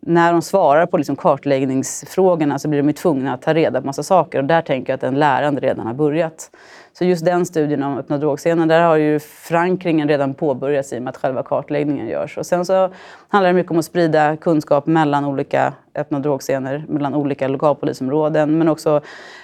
när 0.00 0.32
de 0.32 0.42
svarar 0.42 0.86
på 0.86 0.96
liksom 0.96 1.16
kartläggningsfrågorna 1.16 2.58
så 2.58 2.68
blir 2.68 2.82
de 2.82 2.92
tvungna 2.92 3.34
att 3.34 3.42
ta 3.42 3.54
reda 3.54 3.80
på 3.80 3.86
massa 3.86 4.02
saker. 4.02 4.38
Och 4.38 4.44
där 4.44 4.62
tänker 4.62 4.92
jag 4.92 4.96
att 4.96 5.02
en 5.02 5.18
lärande 5.18 5.60
redan 5.60 5.86
har 5.86 5.94
börjat. 5.94 6.50
Så 6.92 7.04
just 7.04 7.24
den 7.24 7.46
studien 7.46 7.82
om 7.82 7.98
öppna 7.98 8.18
drogscenen, 8.18 8.68
där 8.68 8.80
har 8.80 8.96
ju 8.96 9.18
förankringen 9.20 10.08
redan 10.08 10.34
påbörjats 10.34 10.92
i 10.92 10.98
och 10.98 11.02
med 11.02 11.10
att 11.10 11.16
själva 11.16 11.42
kartläggningen 11.42 12.08
görs. 12.08 12.38
Och 12.38 12.46
sen 12.46 12.64
så 12.64 12.90
handlar 13.28 13.48
det 13.48 13.52
mycket 13.52 13.70
om 13.70 13.78
att 13.78 13.84
sprida 13.84 14.36
kunskap 14.36 14.86
mellan 14.86 15.24
olika 15.24 15.72
öppna 15.94 16.18
drogscener, 16.18 16.84
mellan 16.88 17.14
olika 17.14 17.48
lokalpolisområden. 17.48 18.58
Men 18.58 18.68
också 18.68 19.00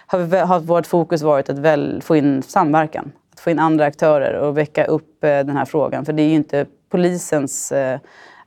har, 0.07 0.45
har 0.47 0.61
vårt 0.61 0.87
fokus 0.87 1.23
varit 1.23 1.51
att 1.51 1.59
väl 1.59 2.03
få 2.03 2.17
in 2.17 2.43
samverkan. 2.43 3.13
Att 3.33 3.41
få 3.41 3.51
in 3.51 3.59
andra 3.59 3.85
aktörer 3.85 4.39
och 4.39 4.59
väcka 4.59 4.85
upp 4.85 5.25
eh, 5.25 5.29
den 5.29 5.57
här 5.57 5.65
frågan. 5.65 6.05
För 6.05 6.13
det 6.13 6.23
är 6.23 6.29
ju 6.29 6.35
inte 6.35 6.67
polisens 6.91 7.73
eh, 7.73 8.01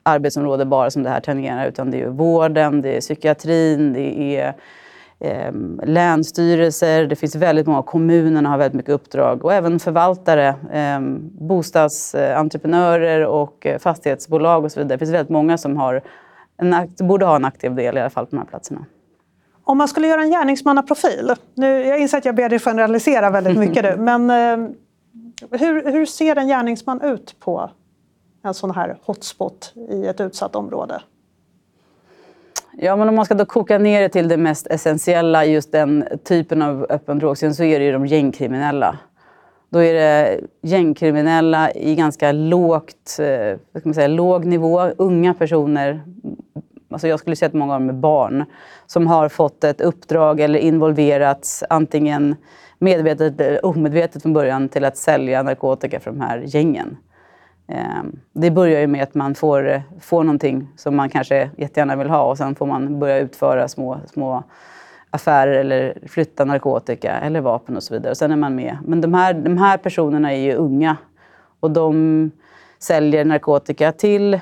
arbetsområde 0.04 0.66
bara 0.66 0.92
som 0.92 1.04
det 1.04 1.10
här 1.10 1.20
tangerar 1.20 1.68
utan 1.68 1.92
det 1.92 2.02
är 2.02 2.08
vården, 2.08 2.82
det 2.82 2.98
är 2.98 3.02
psykiatrin, 3.02 3.94
det 3.94 4.38
är 4.38 4.56
eh, 5.20 5.52
länsstyrelser, 5.84 7.06
det 7.06 7.16
finns 7.16 7.36
väldigt 7.36 7.68
många, 7.68 7.82
kommunerna 7.82 8.50
har 8.50 8.58
väldigt 8.58 8.76
mycket 8.78 8.92
uppdrag 8.92 9.46
och 9.46 9.54
även 9.54 9.80
förvaltare, 9.80 10.48
eh, 10.72 11.00
bostadsentreprenörer 11.48 13.26
och 13.26 13.66
eh, 13.66 13.80
fastighetsbolag 13.80 14.64
och 14.64 14.72
så 14.72 14.80
vidare. 14.80 14.96
Det 14.96 15.00
finns 15.00 15.12
väldigt 15.12 15.30
många 15.30 15.58
som 15.58 15.78
har 15.78 16.02
en, 16.58 16.76
borde 17.08 17.26
ha 17.26 17.36
en 17.36 17.46
aktiv 17.46 17.76
del 17.76 17.98
i 17.98 18.00
alla 18.00 18.10
fall 18.10 18.26
på 18.26 18.36
de 18.36 18.38
här 18.38 18.46
platserna. 18.46 18.86
Om 19.66 19.78
man 19.78 19.88
skulle 19.88 20.08
göra 20.08 20.22
en 20.22 20.32
gärningsmannaprofil, 20.32 21.34
nu, 21.56 21.86
jag 21.86 22.00
inser 22.00 22.18
att 22.18 22.26
jag 22.26 22.36
ber 22.36 22.50
dig 22.50 22.60
generalisera 22.60 23.30
väldigt 23.30 23.58
mycket 23.58 23.84
nu, 23.98 23.98
men 23.98 24.30
eh, 24.30 24.70
hur, 25.52 25.92
hur 25.92 26.06
ser 26.06 26.36
en 26.36 26.48
gärningsman 26.48 27.02
ut 27.02 27.36
på 27.40 27.70
en 28.44 28.54
sån 28.54 28.72
här 28.72 28.98
hotspot 29.02 29.74
i 29.90 30.06
ett 30.06 30.22
utsatt 30.22 30.56
område? 30.56 31.02
Ja, 32.78 32.96
men 32.96 33.10
om 33.10 33.16
man 33.16 33.26
ska 33.26 33.34
då 33.34 33.46
koka 33.46 33.78
ner 33.78 34.02
det 34.02 34.10
till 34.10 34.28
det 34.28 34.38
mest 34.38 34.68
essentiella 34.68 35.46
i 35.46 35.52
just 35.52 35.72
den 35.72 36.06
typen 36.24 36.62
av 36.62 36.86
öppen 36.90 37.20
drogscen 37.20 37.56
så 37.56 37.64
är 37.64 37.80
det 37.80 37.86
ju 37.86 37.92
de 37.92 38.06
gängkriminella. 38.06 38.98
Då 39.70 39.80
är 39.80 39.94
det 39.94 40.40
gängkriminella 40.62 41.72
i 41.72 41.96
ganska 41.96 42.32
lågt, 42.32 43.18
eh, 43.20 43.58
vad 43.72 43.82
ska 43.82 43.90
man 43.90 43.94
säga, 43.94 44.08
låg 44.08 44.46
nivå, 44.46 44.82
unga 44.82 45.34
personer. 45.34 46.02
Alltså 46.90 47.08
jag 47.08 47.20
skulle 47.20 47.36
säga 47.36 47.48
att 47.48 47.54
många 47.54 47.74
av 47.74 47.80
dem 47.80 47.90
är 47.90 47.94
barn 47.94 48.46
som 48.88 49.08
har 49.08 49.30
fått 49.30 49.64
ett 49.64 49.82
uppdrag 49.82 50.40
eller 50.40 50.60
involverats 50.60 51.64
antingen 51.70 52.36
medvetet 52.80 53.42
eller 53.42 53.66
omedvetet 53.66 54.22
från 54.22 54.34
början 54.34 54.70
till 54.70 54.86
att 54.86 54.98
sälja 54.98 55.44
narkotika 55.44 56.00
för 56.00 56.12
de 56.12 56.22
här 56.22 56.44
gängen. 56.46 56.98
Ehm, 57.68 58.20
det 58.34 58.52
börjar 58.52 58.82
ju 58.82 58.88
med 58.88 59.04
att 59.04 59.16
man 59.16 59.36
får, 59.36 59.82
får 60.00 60.24
någonting 60.24 60.68
som 60.76 60.96
man 60.96 61.10
kanske 61.10 61.50
jättegärna 61.58 61.96
vill 61.96 62.10
ha 62.10 62.24
och 62.24 62.38
sen 62.38 62.56
får 62.56 62.66
man 62.66 63.00
börja 63.00 63.18
utföra 63.18 63.68
små, 63.68 64.00
små 64.08 64.44
affärer 65.10 65.54
eller 65.54 65.98
flytta 66.08 66.46
narkotika 66.46 67.12
eller 67.12 67.42
vapen 67.42 67.76
och 67.76 67.84
så 67.84 67.94
vidare. 67.94 68.12
Och 68.12 68.18
sen 68.18 68.32
är 68.32 68.36
man 68.36 68.56
med. 68.56 68.78
Men 68.86 69.02
de 69.02 69.14
här, 69.14 69.34
de 69.34 69.58
här 69.58 69.78
personerna 69.78 70.34
är 70.34 70.38
ju 70.38 70.54
unga 70.54 70.98
och 71.60 71.72
de 71.72 72.32
säljer 72.80 73.26
narkotika 73.26 73.92
till 73.92 74.40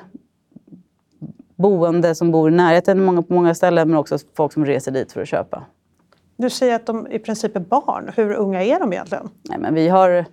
boende 1.56 2.16
som 2.16 2.32
bor 2.32 2.52
i 2.52 2.56
närheten 2.56 3.04
många, 3.04 3.22
på 3.22 3.34
många 3.34 3.56
ställen 3.56 3.90
men 3.90 3.98
också 3.98 4.18
folk 4.34 4.54
som 4.54 4.66
reser 4.66 4.92
dit 4.92 5.12
för 5.12 5.22
att 5.22 5.28
köpa. 5.28 5.64
Du 6.38 6.50
säger 6.50 6.76
att 6.76 6.86
de 6.86 7.08
i 7.12 7.20
princip 7.20 7.56
är 7.56 7.60
barn. 7.60 8.12
Hur 8.16 8.34
unga 8.34 8.64
är 8.64 8.80
de 8.80 8.94
egentligen? 8.94 9.30
Nej, 9.50 9.60
men 9.60 9.74
vi 9.74 9.88
har, 9.90 10.26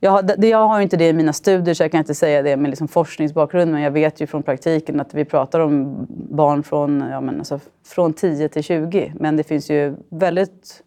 jag, 0.00 0.10
har, 0.10 0.44
jag 0.44 0.68
har 0.68 0.80
inte 0.80 0.96
det 0.96 1.08
i 1.08 1.12
mina 1.12 1.32
studier 1.32 1.74
så 1.74 1.82
jag 1.82 1.90
kan 1.90 1.98
inte 1.98 2.14
säga 2.14 2.42
det 2.42 2.56
med 2.56 2.70
liksom 2.70 2.88
forskningsbakgrund 2.88 3.72
men 3.72 3.82
jag 3.82 3.90
vet 3.90 4.20
ju 4.20 4.26
från 4.26 4.42
praktiken 4.42 5.00
att 5.00 5.14
vi 5.14 5.24
pratar 5.24 5.60
om 5.60 6.06
barn 6.08 6.62
från, 6.62 7.00
ja, 7.10 7.20
men 7.20 7.38
alltså, 7.38 7.60
från 7.86 8.12
10 8.12 8.48
till 8.48 8.62
20. 8.62 9.12
Men 9.20 9.36
det 9.36 9.44
finns 9.44 9.70
ju 9.70 9.96
väldigt 10.08 10.82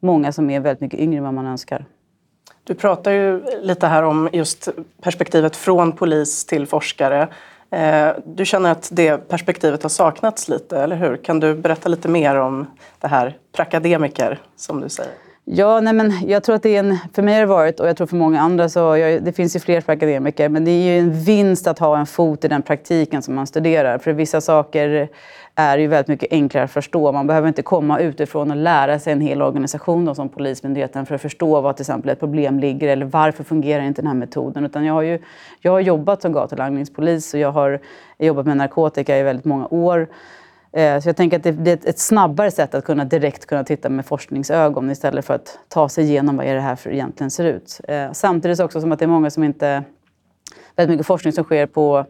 många 0.00 0.32
som 0.32 0.50
är 0.50 0.60
väldigt 0.60 0.80
mycket 0.80 1.00
yngre 1.00 1.18
än 1.18 1.24
vad 1.24 1.34
man 1.34 1.46
önskar. 1.46 1.84
Du 2.64 2.74
pratar 2.74 3.10
ju 3.10 3.42
lite 3.62 3.86
här 3.86 4.02
om 4.02 4.28
just 4.32 4.68
perspektivet 5.02 5.56
från 5.56 5.92
polis 5.92 6.46
till 6.46 6.66
forskare. 6.66 7.28
Eh, 7.70 8.08
du 8.26 8.44
känner 8.44 8.70
att 8.70 8.88
det 8.92 9.28
perspektivet 9.28 9.82
har 9.82 9.90
saknats 9.90 10.48
lite, 10.48 10.78
eller 10.78 10.96
hur? 10.96 11.16
Kan 11.16 11.40
du 11.40 11.54
berätta 11.54 11.88
lite 11.88 12.08
mer 12.08 12.36
om 12.36 12.66
det 13.00 13.08
här 13.08 13.38
prakademiker, 13.52 14.40
som 14.56 14.80
du 14.80 14.88
säger? 14.88 15.12
Ja, 15.46 15.80
nej 15.80 15.92
men 15.92 16.28
jag 16.28 16.44
tror 16.44 16.56
att 16.56 16.62
det 16.62 16.76
är 16.76 16.78
en, 16.78 16.98
för 17.12 17.22
mig 17.22 17.34
har 17.34 17.40
det 17.40 17.46
varit, 17.46 17.80
och 17.80 17.88
jag 17.88 17.96
tror 17.96 18.06
för 18.06 18.16
många 18.16 18.40
andra, 18.40 18.68
så 18.68 18.78
jag, 18.78 19.24
det 19.24 19.32
finns 19.32 19.56
ju 19.56 19.60
fler 19.60 19.80
för 19.80 19.92
akademiker, 19.92 20.48
men 20.48 20.64
det 20.64 20.70
är 20.70 20.92
ju 20.92 20.98
en 20.98 21.12
vinst 21.12 21.66
att 21.66 21.78
ha 21.78 21.98
en 21.98 22.06
fot 22.06 22.44
i 22.44 22.48
den 22.48 22.62
praktiken 22.62 23.22
som 23.22 23.34
man 23.34 23.46
studerar. 23.46 23.98
För 23.98 24.12
vissa 24.12 24.40
saker 24.40 25.08
är 25.54 25.78
ju 25.78 25.86
väldigt 25.86 26.08
mycket 26.08 26.32
enklare 26.32 26.64
att 26.64 26.70
förstå. 26.70 27.12
Man 27.12 27.26
behöver 27.26 27.48
inte 27.48 27.62
komma 27.62 27.98
utifrån 27.98 28.50
och 28.50 28.56
lära 28.56 28.98
sig 28.98 29.12
en 29.12 29.20
hel 29.20 29.42
organisation 29.42 30.04
då, 30.04 30.14
som 30.14 30.28
Polismyndigheten 30.28 31.06
för 31.06 31.14
att 31.14 31.22
förstå 31.22 31.60
var 31.60 31.72
till 31.72 31.82
exempel 31.82 32.10
ett 32.10 32.20
problem 32.20 32.60
ligger 32.60 32.88
eller 32.88 33.06
varför 33.06 33.44
fungerar 33.44 33.82
inte 33.82 34.02
den 34.02 34.06
här 34.06 34.14
metoden. 34.14 34.64
Utan 34.64 34.84
jag 34.84 34.94
har 34.94 35.02
ju 35.02 35.18
jag 35.60 35.72
har 35.72 35.80
jobbat 35.80 36.22
som 36.22 36.32
gatulangningspolis 36.32 37.34
och 37.34 37.40
jag 37.40 37.52
har 37.52 37.80
jobbat 38.18 38.46
med 38.46 38.56
narkotika 38.56 39.18
i 39.18 39.22
väldigt 39.22 39.44
många 39.44 39.66
år. 39.66 40.08
Eh, 40.76 41.00
så 41.00 41.08
jag 41.08 41.16
tänker 41.16 41.36
att 41.36 41.64
det 41.64 41.84
är 41.84 41.88
ett 41.88 41.98
snabbare 41.98 42.50
sätt 42.50 42.74
att 42.74 42.84
kunna 42.84 43.04
direkt 43.04 43.46
kunna 43.46 43.64
titta 43.64 43.88
med 43.88 44.06
forskningsögon 44.06 44.90
istället 44.90 45.24
för 45.24 45.34
att 45.34 45.58
ta 45.68 45.88
sig 45.88 46.04
igenom 46.04 46.36
vad 46.36 46.46
är 46.46 46.54
det 46.54 46.60
här 46.60 46.76
för 46.76 46.90
egentligen 46.90 47.30
ser 47.30 47.44
ut. 47.44 47.80
Eh, 47.88 48.12
samtidigt 48.12 48.60
också 48.60 48.80
som 48.80 48.92
att 48.92 48.98
det 48.98 49.04
är 49.04 49.08
många 49.08 49.30
som 49.30 49.44
inte... 49.44 49.84
Väldigt 50.76 50.94
mycket 50.94 51.06
forskning 51.06 51.32
som 51.32 51.44
sker 51.44 51.66
på 51.66 52.06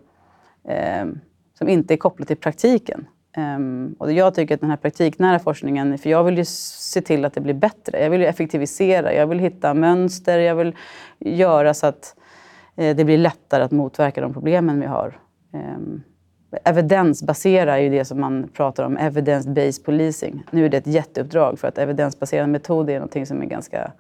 ehm, 0.69 1.21
som 1.59 1.69
inte 1.69 1.95
är 1.95 1.97
kopplat 1.97 2.29
till 2.29 2.37
praktiken. 2.37 3.07
Ehm, 3.37 3.97
och 3.99 4.13
jag 4.13 4.35
tycker 4.35 4.55
att 4.55 4.61
den 4.61 4.71
här 4.71 4.77
praktiknära 4.77 5.39
forskningen, 5.39 5.99
för 5.99 6.11
jag 6.11 6.25
vill 6.25 6.39
ju 6.39 6.45
se 6.45 7.01
till 7.01 7.25
att 7.25 7.35
det 7.35 7.41
blir 7.41 7.55
bättre. 7.55 8.03
Jag 8.03 8.11
vill 8.11 8.21
ju 8.21 8.27
effektivisera, 8.27 9.15
jag 9.15 9.27
vill 9.27 9.39
hitta 9.39 9.75
mönster, 9.75 10.39
jag 10.39 10.55
vill 10.55 10.77
göra 11.19 11.75
så 11.75 11.87
att 11.87 12.17
eh, 12.77 12.97
det 12.97 13.05
blir 13.05 13.19
lättare 13.19 13.63
att 13.63 13.71
motverka 13.71 14.21
de 14.21 14.33
problemen 14.33 14.81
vi 14.81 14.87
har. 14.87 15.21
Ehm, 15.53 16.03
Um, 16.55 16.59
evidensbasera 16.65 17.79
är 17.79 17.83
ju 17.83 17.91
det 17.91 18.05
som 18.05 18.21
man 18.21 18.49
pratar 18.49 18.85
om, 18.85 18.99
evidence-based 18.99 19.85
policing. 19.85 20.43
Nu 20.51 20.65
är 20.65 20.69
det 20.69 20.77
ett 20.77 20.87
jätteuppdrag 20.87 21.59
för 21.59 21.69
att 21.69 21.79
evidensbaserad 21.79 22.49
metod 22.49 22.91
är 22.91 23.01
något 23.01 23.29
som 23.29 23.43
är 23.43 23.47
ganska 23.47 23.93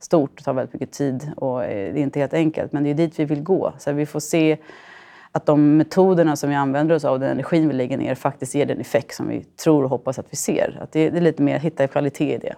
stort 0.00 0.38
och 0.38 0.44
tar 0.44 0.52
väldigt 0.52 0.72
mycket 0.72 0.92
tid 0.92 1.32
och 1.36 1.64
eh, 1.64 1.94
det 1.94 2.00
är 2.00 2.02
inte 2.02 2.20
helt 2.20 2.34
enkelt. 2.34 2.72
Men 2.72 2.84
det 2.84 2.90
är 2.90 2.94
dit 2.94 3.18
vi 3.18 3.24
vill 3.24 3.42
gå. 3.42 3.72
Så 3.78 3.92
vi 3.92 4.06
får 4.06 4.20
se 4.20 4.58
att 5.32 5.46
de 5.46 5.76
metoderna 5.76 6.36
som 6.36 6.50
vi 6.50 6.56
använder 6.56 6.94
oss 6.94 7.04
av, 7.04 7.20
den 7.20 7.30
energin 7.30 7.68
vi 7.68 7.74
lägger 7.74 7.98
ner, 7.98 8.14
faktiskt 8.14 8.54
ger 8.54 8.66
den 8.66 8.80
effekt 8.80 9.14
som 9.14 9.28
vi 9.28 9.44
tror 9.44 9.84
och 9.84 9.90
hoppas 9.90 10.18
att 10.18 10.26
vi 10.30 10.36
ser. 10.36 10.78
Att 10.82 10.92
det, 10.92 11.00
är 11.00 11.20
lite 11.20 11.42
mer 11.42 11.56
att 11.56 11.62
hitta 11.62 11.86
kvalitet 11.86 12.34
i 12.34 12.38
det. 12.38 12.54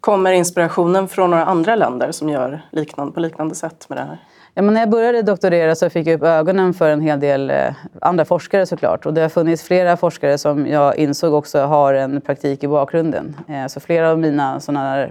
Kommer 0.00 0.32
inspirationen 0.32 1.08
från 1.08 1.30
några 1.30 1.44
andra 1.44 1.76
länder 1.76 2.12
som 2.12 2.28
gör 2.28 2.62
liknande, 2.72 3.12
på 3.12 3.20
liknande 3.20 3.54
sätt 3.54 3.88
med 3.88 3.98
det 3.98 4.02
här? 4.02 4.18
Ja, 4.54 4.62
men 4.62 4.74
när 4.74 4.80
jag 4.80 4.90
började 4.90 5.22
doktorera 5.22 5.74
så 5.74 5.90
fick 5.90 6.06
jag 6.06 6.14
upp 6.14 6.22
ögonen 6.22 6.74
för 6.74 6.90
en 6.90 7.00
hel 7.00 7.20
del 7.20 7.50
eh, 7.50 7.74
andra 8.00 8.24
forskare 8.24 8.66
såklart. 8.66 9.06
Och 9.06 9.14
det 9.14 9.20
har 9.20 9.28
funnits 9.28 9.62
flera 9.62 9.96
forskare 9.96 10.38
som 10.38 10.66
jag 10.66 10.96
insåg 10.96 11.34
också 11.34 11.60
har 11.60 11.94
en 11.94 12.20
praktik 12.20 12.64
i 12.64 12.68
bakgrunden. 12.68 13.36
Eh, 13.48 13.66
så 13.66 13.80
flera 13.80 14.10
av 14.10 14.18
mina 14.18 14.60
sådana 14.60 15.08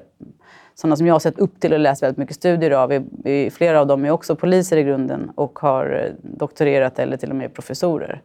sådana 0.75 0.95
som 0.95 1.07
jag 1.07 1.13
har 1.13 1.19
sett 1.19 1.39
upp 1.39 1.59
till 1.59 1.73
och 1.73 1.79
läst 1.79 2.03
väldigt 2.03 2.17
mycket 2.17 2.35
studier 2.35 2.71
av. 2.71 2.91
Är, 2.91 3.49
flera 3.49 3.79
av 3.79 3.87
dem 3.87 4.05
är 4.05 4.11
också 4.11 4.35
poliser 4.35 4.77
i 4.77 4.83
grunden 4.83 5.31
och 5.35 5.59
har 5.59 6.03
eh, 6.05 6.37
doktorerat 6.37 6.99
eller 6.99 7.17
till 7.17 7.29
och 7.29 7.35
med 7.35 7.53
professorer. 7.53 8.21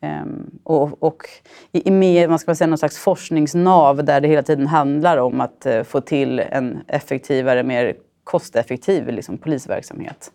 Ehm, 0.00 0.50
och, 0.62 1.02
och 1.02 1.22
i, 1.72 1.88
i 1.88 1.90
mer, 1.90 2.28
man 2.28 2.38
ska 2.38 2.54
säga, 2.54 2.68
någon 2.68 2.78
slags 2.78 2.98
forskningsnav 2.98 4.04
där 4.04 4.20
det 4.20 4.28
hela 4.28 4.42
tiden 4.42 4.66
handlar 4.66 5.16
om 5.16 5.40
att 5.40 5.66
få 5.84 6.00
till 6.00 6.38
en 6.38 6.80
effektivare, 6.88 7.62
mer 7.62 7.94
kosteffektiv 8.24 9.08
liksom, 9.08 9.38
polisverksamhet. 9.38 10.30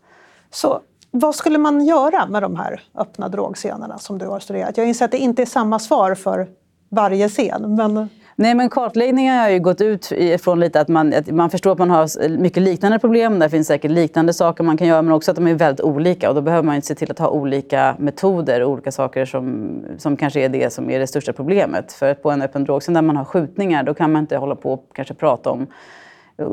Så 0.51 0.81
vad 1.11 1.35
skulle 1.35 1.57
man 1.57 1.85
göra 1.85 2.25
med 2.27 2.41
de 2.41 2.55
här 2.55 2.81
öppna 2.95 3.29
drogscenerna 3.29 3.97
som 3.97 4.17
du 4.17 4.27
har 4.27 4.39
studerat? 4.39 4.77
Jag 4.77 4.87
inser 4.87 5.05
att 5.05 5.11
det 5.11 5.17
inte 5.17 5.41
är 5.41 5.45
samma 5.45 5.79
svar 5.79 6.15
för 6.15 6.47
varje 6.89 7.29
scen. 7.29 7.75
Men... 7.75 8.09
Nej, 8.35 8.55
men 8.55 8.69
kartläggningen 8.69 9.37
har 9.37 9.49
ju 9.49 9.59
gått 9.59 9.81
ut 9.81 10.11
ifrån 10.11 10.59
lite 10.59 10.81
att 10.81 10.87
man, 10.87 11.13
att 11.13 11.31
man 11.31 11.49
förstår 11.49 11.71
att 11.71 11.77
man 11.77 11.89
har 11.89 12.37
mycket 12.37 12.63
liknande 12.63 12.99
problem. 12.99 13.39
Där 13.39 13.49
finns 13.49 13.67
säkert 13.67 13.91
liknande 13.91 14.33
saker 14.33 14.63
man 14.63 14.77
kan 14.77 14.87
göra, 14.87 15.01
men 15.01 15.13
också 15.13 15.31
att 15.31 15.35
de 15.35 15.47
är 15.47 15.53
väldigt 15.53 15.81
olika. 15.81 16.29
Och 16.29 16.35
då 16.35 16.41
behöver 16.41 16.63
man 16.63 16.75
ju 16.75 16.81
se 16.81 16.95
till 16.95 17.11
att 17.11 17.19
ha 17.19 17.29
olika 17.29 17.95
metoder 17.99 18.63
och 18.63 18.71
olika 18.71 18.91
saker 18.91 19.25
som, 19.25 19.69
som 19.97 20.17
kanske 20.17 20.39
är 20.39 20.49
det 20.49 20.73
som 20.73 20.89
är 20.89 20.99
det 20.99 21.07
största 21.07 21.33
problemet. 21.33 21.91
För 21.91 22.13
på 22.13 22.31
en 22.31 22.41
öppen 22.41 22.63
drogscen 22.63 22.93
där 22.93 23.01
man 23.01 23.17
har 23.17 23.25
skjutningar, 23.25 23.83
då 23.83 23.93
kan 23.93 24.11
man 24.11 24.21
inte 24.21 24.37
hålla 24.37 24.55
på 24.55 24.73
och 24.73 24.85
kanske 24.93 25.13
prata 25.13 25.49
om 25.49 25.67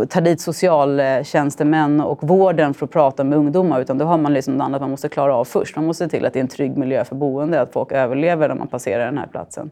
ta 0.09 0.21
dit 0.21 0.41
socialtjänstemän 0.41 2.01
och 2.01 2.23
vården 2.23 2.75
för 2.75 2.87
att 2.87 2.93
prata 2.93 3.25
med 3.25 3.39
ungdomar. 3.39 3.81
Utan 3.81 3.99
då 3.99 4.05
har 4.05 4.19
man 4.19 4.33
liksom 4.33 4.55
något 4.55 4.65
annat 4.65 4.81
man 4.81 4.91
måste 4.91 5.09
klara 5.09 5.35
av 5.35 5.45
först. 5.45 5.77
Man 5.77 5.87
måste 5.87 6.05
se 6.05 6.11
till 6.11 6.27
att 6.27 6.33
det 6.33 6.39
är 6.39 6.41
en 6.41 6.49
trygg 6.49 6.77
miljö 6.77 7.05
för 7.05 7.15
boende, 7.15 7.61
att 7.61 7.73
folk 7.73 7.93
överlever 7.93 8.49
när 8.49 8.55
man 8.55 8.69
passerar 8.69 9.05
den 9.05 9.19
här 9.19 9.27
platsen. 9.27 9.71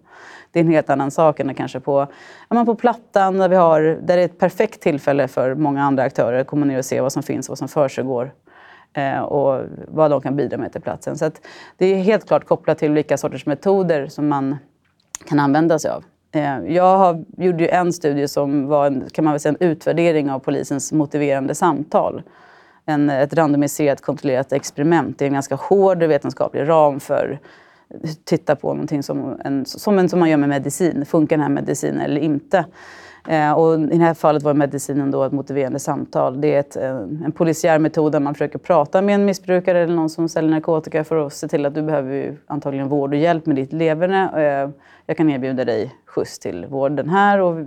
Det 0.53 0.61
är 0.61 0.65
en 0.65 0.71
helt 0.71 0.91
annan 0.91 1.11
sak 1.11 1.41
än 1.41 1.55
kanske 1.55 1.81
på, 1.81 2.07
ja, 2.49 2.65
på 2.65 2.75
Plattan 2.75 3.39
där, 3.39 3.49
vi 3.49 3.57
har, 3.57 3.81
där 3.83 4.17
det 4.17 4.23
är 4.23 4.25
ett 4.25 4.39
perfekt 4.39 4.81
tillfälle 4.81 5.29
för 5.29 5.55
många 5.55 5.83
andra 5.83 6.03
aktörer 6.03 6.41
att 6.41 6.47
komma 6.47 6.67
ner 6.67 6.79
och 6.79 6.85
se 6.85 7.01
vad 7.01 7.13
som 7.13 7.23
finns, 7.23 7.49
vad 7.49 7.59
som 7.59 7.69
försiggår 7.69 8.33
eh, 8.93 9.21
och 9.21 9.63
vad 9.89 10.11
de 10.11 10.21
kan 10.21 10.37
bidra 10.37 10.57
med 10.57 10.73
till 10.73 10.81
platsen. 10.81 11.19
Så 11.19 11.31
det 11.77 11.87
är 11.87 11.97
helt 11.97 12.27
klart 12.27 12.45
kopplat 12.45 12.79
till 12.79 12.93
vilka 12.93 13.17
sorters 13.17 13.47
metoder 13.47 14.07
som 14.07 14.29
man 14.29 14.57
kan 15.29 15.41
använda 15.41 15.79
sig 15.79 15.91
av. 15.91 16.05
Eh, 16.35 16.75
jag 16.75 16.97
har, 16.97 17.25
gjorde 17.37 17.67
en 17.67 17.93
studie 17.93 18.29
som 18.29 18.67
var 18.67 18.87
en, 18.87 19.05
kan 19.13 19.25
man 19.25 19.33
väl 19.33 19.41
säga, 19.41 19.57
en 19.61 19.69
utvärdering 19.69 20.31
av 20.31 20.39
polisens 20.39 20.93
motiverande 20.93 21.55
samtal. 21.55 22.23
En, 22.87 23.11
ett 23.11 23.35
randomiserat 23.35 24.01
kontrollerat 24.01 24.53
experiment. 24.53 25.19
Det 25.19 25.25
är 25.25 25.27
en 25.27 25.33
ganska 25.33 25.55
hård 25.55 26.03
vetenskaplig 26.03 26.69
ram 26.69 27.01
för 27.01 27.39
att 28.05 28.25
titta 28.25 28.57
på 28.57 28.75
någonting 28.75 29.03
som, 29.03 29.41
en, 29.45 29.67
som, 29.67 29.99
en, 29.99 30.09
som 30.09 30.21
man 30.21 30.31
gör 30.31 30.37
med 30.37 30.49
medicin. 30.49 31.07
Funkar 31.07 31.37
den 31.37 31.43
här 31.43 31.51
medicinen 31.51 32.01
eller 32.01 32.21
inte? 32.21 32.65
Eh, 33.29 33.53
och 33.53 33.75
I 33.81 33.87
det 33.87 34.05
här 34.05 34.15
fallet 34.15 34.43
var 34.43 34.55
medicinen 34.55 35.11
då 35.11 35.25
ett 35.25 35.33
motiverande 35.33 35.79
samtal. 35.79 36.41
Det 36.41 36.55
är 36.55 36.61
ett, 36.61 36.77
eh, 36.77 36.97
en 36.97 37.33
polisiär 37.33 37.79
metod 37.79 38.13
där 38.13 38.21
man 38.21 38.35
försöker 38.35 38.59
prata 38.59 39.03
med 39.03 39.15
en 39.15 39.25
missbrukare 39.25 39.81
eller 39.81 39.95
någon 39.95 40.11
som 40.11 40.29
säljer 40.29 40.51
narkotika 40.51 41.05
för 41.05 41.27
att 41.27 41.33
se 41.33 41.49
till 41.49 41.67
att 41.67 41.75
du 41.75 41.83
behöver 41.83 42.37
antagligen 42.47 42.89
vård 42.89 43.13
och 43.13 43.19
hjälp 43.19 43.47
med 43.47 43.57
ditt 43.57 43.73
leverne. 43.73 44.31
Eh, 44.37 44.71
jag 45.07 45.17
kan 45.17 45.31
erbjuda 45.31 45.65
dig 45.65 45.95
skjuts 46.15 46.39
till 46.39 46.67
vården 46.67 47.09
här 47.09 47.41
och 47.41 47.67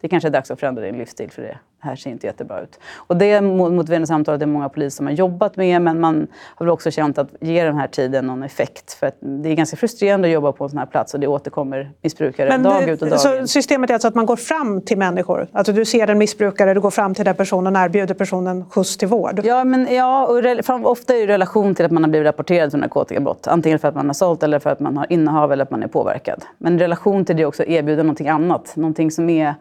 det 0.00 0.08
kanske 0.08 0.28
är 0.28 0.30
dags 0.30 0.50
att 0.50 0.60
förändra 0.60 0.82
din 0.82 0.98
livsstil 0.98 1.30
för 1.30 1.42
det 1.42 1.58
här 1.80 1.96
ser 1.96 2.10
inte 2.10 2.26
jättebra 2.26 2.60
ut. 2.60 2.78
Och 2.96 3.16
det 3.16 3.40
motiverande 3.40 4.06
samtalet 4.06 4.42
är 4.42 4.46
många 4.46 4.68
poliser 4.68 4.96
som 4.96 5.06
har 5.06 5.12
jobbat 5.12 5.56
med 5.56 5.82
men 5.82 6.00
man 6.00 6.26
har 6.54 6.66
väl 6.66 6.72
också 6.72 6.90
känt 6.90 7.18
att 7.18 7.28
ge 7.40 7.64
den 7.64 7.76
här 7.76 7.86
tiden 7.86 8.26
någon 8.26 8.42
effekt. 8.42 8.92
För 8.92 9.12
det 9.20 9.48
är 9.48 9.54
ganska 9.54 9.76
frustrerande 9.76 10.28
att 10.28 10.34
jobba 10.34 10.52
på 10.52 10.64
en 10.64 10.70
sån 10.70 10.78
här 10.78 10.86
plats 10.86 11.14
och 11.14 11.20
det 11.20 11.26
återkommer 11.26 11.90
missbrukare 12.02 12.48
men 12.48 12.62
dag 12.62 12.88
ut 12.88 13.02
och 13.02 13.08
dag 13.08 13.20
så 13.20 13.46
Systemet 13.46 13.90
är 13.90 13.94
alltså 13.94 14.08
att 14.08 14.14
man 14.14 14.26
går 14.26 14.36
fram 14.36 14.80
till 14.80 14.98
människor? 14.98 15.48
Alltså 15.52 15.72
du 15.72 15.84
ser 15.84 16.10
en 16.10 16.18
missbrukare, 16.18 16.74
du 16.74 16.80
går 16.80 16.90
fram 16.90 17.14
till 17.14 17.24
den 17.24 17.34
personen 17.34 17.76
och 17.76 17.82
erbjuder 17.82 18.14
personen 18.14 18.64
skjuts 18.70 18.96
till 18.96 19.08
vård? 19.08 19.40
Ja, 19.44 19.64
men, 19.64 19.94
ja 19.94 20.26
och 20.26 20.90
ofta 20.90 21.14
i 21.16 21.26
relation 21.26 21.74
till 21.74 21.84
att 21.84 21.90
man 21.90 22.02
har 22.02 22.10
blivit 22.10 22.26
rapporterad 22.26 22.70
för 22.70 22.78
narkotikabrott. 22.78 23.46
Antingen 23.46 23.78
för 23.78 23.88
att 23.88 23.94
man 23.94 24.06
har 24.06 24.14
sålt 24.14 24.42
eller 24.42 24.58
för 24.58 24.70
att 24.70 24.80
man 24.80 24.96
har 24.96 25.12
innehav 25.12 25.52
eller 25.52 25.62
att 25.62 25.70
man 25.70 25.82
är 25.82 25.88
påverkad. 25.88 26.44
Men 26.58 26.76
i 26.76 26.78
relation 26.78 27.24
till 27.24 27.36
det 27.36 27.46
också 27.46 27.64
erbjuda 27.64 28.02
någonting 28.02 28.28
annat. 28.28 28.76
Någonting 28.76 29.10
som 29.10 29.30
är 29.30 29.54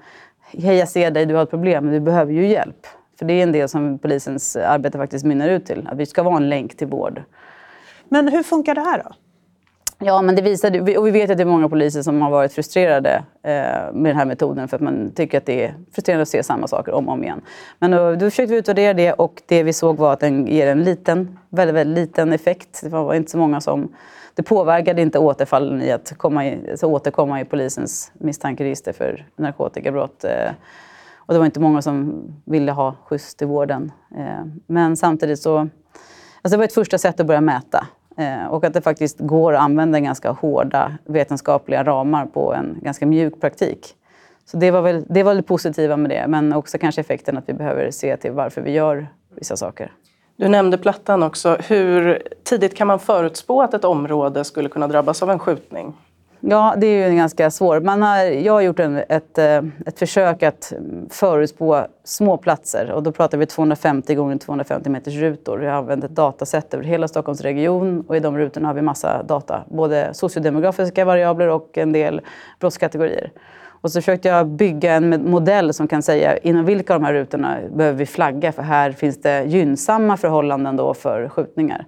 Hej, 0.60 0.76
jag 0.76 0.90
ser 0.90 1.12
dig, 1.12 1.26
du 1.26 1.36
har 1.36 1.44
ett 1.44 1.50
problem, 1.50 1.92
du 1.92 2.00
behöver 2.00 2.34
ju 2.34 2.48
hjälp. 2.48 2.88
För 3.20 3.26
det 3.26 3.34
är 3.34 3.44
en 3.44 3.52
del 3.52 3.70
som 3.70 4.00
polisens 4.00 4.56
arbete 4.56 4.98
faktiskt 4.98 5.26
mynnar 5.26 5.50
ut 5.50 5.66
till. 5.66 5.88
Att 5.88 5.98
vi 5.98 6.06
ska 6.06 6.24
vara 6.24 6.38
en 6.38 6.50
länk 6.50 6.78
till 6.78 6.88
vård. 6.88 7.24
Men 8.10 8.28
hur 8.28 8.44
funkar 8.44 8.76
det 8.76 8.82
här 8.82 9.04
då? 9.04 9.12
Ja, 10.00 10.22
men 10.22 10.36
det 10.36 10.42
visade, 10.42 10.98
och 10.98 11.08
vi 11.08 11.12
vet 11.12 11.30
att 11.30 11.38
det 11.38 11.44
är 11.44 11.46
många 11.46 11.70
poliser 11.70 12.02
som 12.02 12.22
har 12.22 12.32
varit 12.32 12.54
frustrerade 12.54 13.24
eh, 13.44 13.94
med 13.94 14.06
den 14.06 14.16
här 14.16 14.26
metoden 14.26 14.68
för 14.68 14.78
att 14.78 14.82
man 14.82 15.12
tycker 15.16 15.38
att 15.38 15.46
det 15.46 15.64
är 15.64 15.76
frustrerande 15.92 16.22
att 16.22 16.30
se 16.30 16.44
samma 16.44 16.68
saker 16.68 16.94
om 16.94 17.08
och 17.08 17.14
om 17.14 17.24
igen. 17.24 17.42
Men 17.80 17.92
då, 17.92 18.16
då 18.16 18.30
försökte 18.30 18.54
vi 18.54 18.60
utvärdera 18.60 18.94
det 18.94 19.14
och 19.14 19.42
det 19.46 19.64
vi 19.64 19.74
såg 19.74 19.98
var 19.98 20.14
att 20.14 20.20
den 20.20 20.48
ger 20.48 20.68
en 20.68 20.84
liten, 20.84 21.40
väldigt, 21.50 21.76
väldigt 21.76 21.98
liten 21.98 22.34
effekt. 22.34 22.80
Det 22.84 22.90
var 22.90 23.14
inte 23.14 23.32
så 23.32 23.38
många 23.38 23.62
som... 23.62 23.94
Det 24.34 24.44
påverkade 24.44 25.02
inte 25.02 25.20
återfallen 25.20 25.82
i 25.82 25.92
att 25.92 26.14
komma 26.18 26.46
i, 26.46 26.72
alltså 26.72 26.88
återkomma 26.88 27.42
i 27.42 27.46
polisens 27.46 28.12
misstankeregister 28.14 28.94
för 28.94 29.26
narkotikabrott. 29.36 30.24
Eh, 30.24 30.52
och 31.16 31.34
det 31.34 31.40
var 31.40 31.46
inte 31.46 31.60
många 31.60 31.82
som 31.82 32.24
ville 32.46 32.72
ha 32.72 32.96
skjuts 33.06 33.36
till 33.36 33.48
vården. 33.48 33.92
Eh, 34.18 34.46
men 34.68 34.98
samtidigt 34.98 35.42
så... 35.42 35.58
Alltså 35.58 35.70
det 36.52 36.58
var 36.58 36.64
ett 36.64 36.74
första 36.74 36.98
sätt 36.98 37.20
att 37.20 37.26
börja 37.26 37.42
mäta. 37.42 37.88
Eh, 38.18 38.46
och 38.46 38.64
att 38.64 38.74
det 38.74 38.82
faktiskt 38.82 39.20
går 39.20 39.54
att 39.54 39.62
använda 39.62 40.00
ganska 40.00 40.32
hårda 40.32 40.98
vetenskapliga 41.06 41.84
ramar 41.84 42.26
på 42.26 42.54
en 42.54 42.80
ganska 42.82 43.06
mjuk 43.06 43.42
praktik. 43.42 43.96
Så 44.46 44.58
det 44.58 44.72
var 44.72 44.82
väl 44.82 45.06
det, 45.10 45.24
var 45.24 45.36
det 45.36 45.44
positiva 45.44 45.98
med 45.98 46.12
det, 46.12 46.28
men 46.28 46.54
också 46.54 46.78
kanske 46.78 47.02
effekten 47.02 47.38
att 47.38 47.50
vi 47.50 47.54
behöver 47.54 47.92
se 47.92 48.18
till 48.18 48.32
varför 48.32 48.62
vi 48.62 48.72
gör 48.72 49.08
vissa 49.36 49.58
saker. 49.58 49.92
Du 50.38 50.48
nämnde 50.48 50.78
Plattan 50.78 51.24
också. 51.24 51.58
Hur 51.68 52.24
tidigt 52.44 52.76
kan 52.76 52.88
man 52.88 53.00
förutspå 53.00 53.62
att 53.62 53.74
ett 53.74 53.84
område 53.84 54.44
skulle 54.44 54.70
kunna 54.70 54.88
drabbas 54.88 55.24
av 55.24 55.32
en 55.32 55.40
skjutning? 55.40 55.94
Ja, 56.48 56.76
det 56.78 56.88
är 56.88 57.10
ju 57.10 57.16
ganska 57.16 57.52
svårt. 57.52 57.84
Man 57.84 58.02
har, 58.02 58.18
jag 58.24 58.54
har 58.54 58.62
gjort 58.62 58.80
en, 58.80 58.98
ett, 59.10 59.38
eh, 59.38 59.58
ett 59.86 60.00
försök 60.00 60.44
att 60.44 60.74
förutspå 61.10 61.86
små 62.04 62.38
platser. 62.38 62.92
Och 62.92 63.04
då 63.04 63.12
pratar 63.12 63.38
vi 63.38 63.46
250 63.46 64.16
gånger 64.16 64.38
250 64.38 64.90
meters 64.90 65.14
rutor. 65.14 65.64
Jag 65.64 65.72
har 65.72 65.78
använt 65.78 66.04
ett 66.04 66.12
dataset 66.12 66.74
över 66.74 66.84
hela 66.84 67.08
Stockholmsregion 67.08 68.02
och 68.08 68.18
i 68.18 68.20
de 68.20 68.38
rutorna 68.38 68.68
har 68.68 68.74
vi 68.74 68.82
massa 68.82 69.24
data. 69.24 69.64
Både 69.70 70.14
sociodemografiska 70.14 71.06
variabler 71.06 71.48
och 71.48 71.78
en 71.78 71.92
del 71.92 72.22
brottskategorier. 72.60 73.32
Och 73.68 73.92
så 73.92 74.02
försökte 74.02 74.28
jag 74.28 74.48
bygga 74.48 74.94
en 74.94 75.32
modell 75.32 75.74
som 75.74 75.88
kan 75.88 76.04
säga 76.04 76.38
inom 76.38 76.66
vilka 76.66 76.94
av 76.94 77.00
de 77.00 77.06
här 77.06 77.14
rutorna 77.14 77.58
behöver 77.76 77.98
vi 77.98 78.06
flagga 78.06 78.52
för 78.52 78.62
här 78.62 78.92
finns 78.92 79.22
det 79.22 79.44
gynnsamma 79.44 80.18
förhållanden 80.18 80.76
då 80.76 80.94
för 80.94 81.30
skjutningar. 81.30 81.86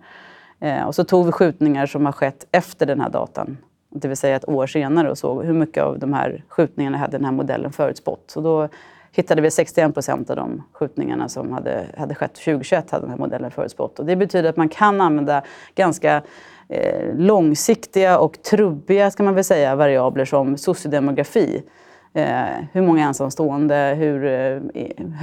Eh, 0.59 0.87
och 0.87 0.95
så 0.95 1.03
tog 1.03 1.25
vi 1.25 1.31
skjutningar 1.31 1.85
som 1.85 2.05
har 2.05 2.13
skett 2.13 2.47
efter 2.51 2.85
den 2.85 3.01
här 3.01 3.09
datan 3.09 3.57
det 3.89 4.07
vill 4.07 4.17
säga 4.17 4.35
ett 4.35 4.49
år 4.49 4.67
senare 4.67 5.11
och 5.11 5.17
såg 5.17 5.45
hur 5.45 5.53
mycket 5.53 5.83
av 5.83 5.99
de 5.99 6.13
här 6.13 6.43
skjutningarna 6.47 6.97
hade 6.97 7.17
den 7.17 7.25
här 7.25 7.31
modellen 7.31 7.71
förutspått. 7.71 8.23
Så 8.27 8.41
då 8.41 8.69
hittade 9.11 9.41
vi 9.41 9.51
61 9.51 9.93
procent 9.93 10.29
av 10.29 10.35
de 10.35 10.63
skjutningarna 10.71 11.29
som 11.29 11.53
hade, 11.53 11.85
hade 11.97 12.15
skett 12.15 12.33
2021 12.33 12.91
hade 12.91 13.03
den 13.03 13.09
här 13.09 13.17
modellen 13.17 13.51
förutspått. 13.51 13.99
Och 13.99 14.05
det 14.05 14.15
betyder 14.15 14.49
att 14.49 14.57
man 14.57 14.69
kan 14.69 15.01
använda 15.01 15.41
ganska 15.75 16.21
eh, 16.69 17.15
långsiktiga 17.15 18.19
och 18.19 18.41
trubbiga 18.41 19.11
ska 19.11 19.23
man 19.23 19.35
väl 19.35 19.43
säga, 19.43 19.75
variabler 19.75 20.25
som 20.25 20.57
sociodemografi. 20.57 21.63
Eh, 22.13 22.45
hur 22.71 22.81
många 22.81 23.05
ensamstående, 23.05 23.95
hur 23.97 24.25
eh, 24.25 24.61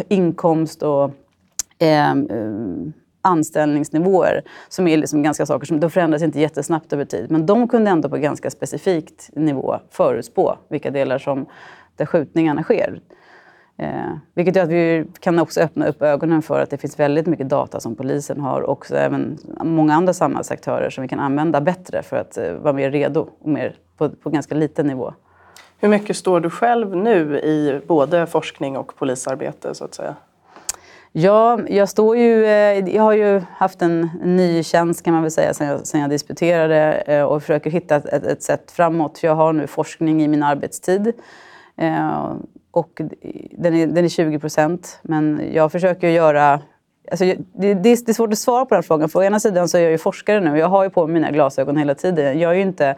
inkomst 0.09 0.83
och 0.83 1.11
eh, 1.78 2.11
eh, 2.11 2.16
anställningsnivåer 3.25 4.43
som 4.69 4.88
är 4.88 4.97
liksom 4.97 5.23
ganska 5.23 5.47
saker 5.47 5.66
som 5.66 5.81
de 5.81 5.90
förändras 5.90 6.23
inte 6.23 6.40
jättesnabbt 6.40 6.93
över 6.93 7.04
tid. 7.04 7.31
Men 7.31 7.47
de 7.47 7.69
kunde 7.69 7.90
ändå 7.90 8.09
på 8.09 8.16
ganska 8.16 8.50
specifikt 8.50 9.31
nivå 9.33 9.78
förutspå 9.90 10.59
vilka 10.69 10.90
delar 10.90 11.19
som 11.19 11.47
där 11.97 12.07
skjutningarna 12.07 12.62
sker. 12.62 13.00
Eh, 13.76 14.12
vilket 14.35 14.57
gör 14.57 14.64
att 14.64 14.71
vi 14.71 15.07
kan 15.21 15.38
också 15.38 15.61
öppna 15.61 15.87
upp 15.87 16.02
ögonen 16.02 16.43
för 16.43 16.61
att 16.61 16.71
det 16.71 16.78
finns 16.78 16.99
väldigt 16.99 17.26
mycket 17.26 17.49
data 17.49 17.81
som 17.81 17.95
polisen 17.95 18.40
har 18.40 18.61
och 18.61 18.93
även 18.93 19.38
många 19.64 19.95
andra 19.95 20.12
samhällsaktörer 20.12 20.90
som 20.90 21.02
vi 21.02 21.09
kan 21.09 21.21
använda 21.21 21.61
bättre 21.61 22.02
för 22.02 22.16
att 22.16 22.38
eh, 22.38 22.52
vara 22.52 22.73
mer 22.73 22.90
redo 22.90 23.28
och 23.40 23.49
mer 23.49 23.76
på, 23.97 24.11
på 24.11 24.31
ganska 24.31 24.54
liten 24.54 24.87
nivå. 24.87 25.14
Hur 25.78 25.88
mycket 25.88 26.16
står 26.16 26.40
du 26.40 26.50
själv 26.50 26.97
nu 26.97 27.38
i 27.38 27.81
både 27.87 28.26
forskning 28.26 28.76
och 28.76 28.97
polisarbete 28.97 29.75
så 29.75 29.85
att 29.85 29.95
säga? 29.95 30.14
Ja, 31.16 31.59
jag 31.68 31.88
står 31.88 32.16
ju... 32.16 32.44
Eh, 32.44 32.94
jag 32.94 33.02
har 33.02 33.12
ju 33.12 33.42
haft 33.56 33.83
en 33.83 34.11
ny 34.23 34.62
tjänst 34.62 35.02
kan 35.02 35.14
man 35.14 35.23
väl 35.23 35.30
säga 35.30 35.54
sen 35.54 35.66
jag, 35.66 35.87
sen 35.87 36.00
jag 36.00 36.11
disputerade 36.11 36.92
eh, 36.92 37.23
och 37.23 37.42
försöker 37.42 37.71
hitta 37.71 37.97
ett, 37.97 38.25
ett 38.25 38.42
sätt 38.42 38.71
framåt. 38.71 39.23
Jag 39.23 39.35
har 39.35 39.52
nu 39.52 39.66
forskning 39.66 40.23
i 40.23 40.28
min 40.28 40.42
arbetstid. 40.42 41.12
Eh, 41.76 42.33
och 42.71 43.00
den 43.52 43.75
är, 43.75 43.87
den 43.87 44.04
är 44.04 44.09
20 44.09 44.38
procent, 44.38 44.99
men 45.02 45.41
jag 45.52 45.73
försöker 45.73 46.08
göra 46.08 46.60
Alltså, 47.10 47.25
det, 47.52 47.75
det, 47.75 47.91
är 47.91 48.12
svårt 48.12 48.32
att 48.32 48.38
svara 48.38 48.65
på 48.65 48.75
den 48.75 48.82
frågan. 48.82 49.08
För 49.08 49.21
å 49.21 49.23
ena 49.23 49.41
sidan 49.41 49.69
så 49.69 49.78
är 49.78 49.82
jag 49.82 49.93
ju 49.93 49.99
forskare 49.99 50.41
nu. 50.41 50.58
Jag 50.58 50.69
har 50.69 50.84
ju 50.84 50.91
på 50.91 51.06
mina 51.06 51.30
glasögon 51.30 51.76
hela 51.76 51.95
tiden. 51.95 52.38
Jag 52.38 52.50
är 52.50 52.54
ju 52.54 52.62
inte 52.62 52.97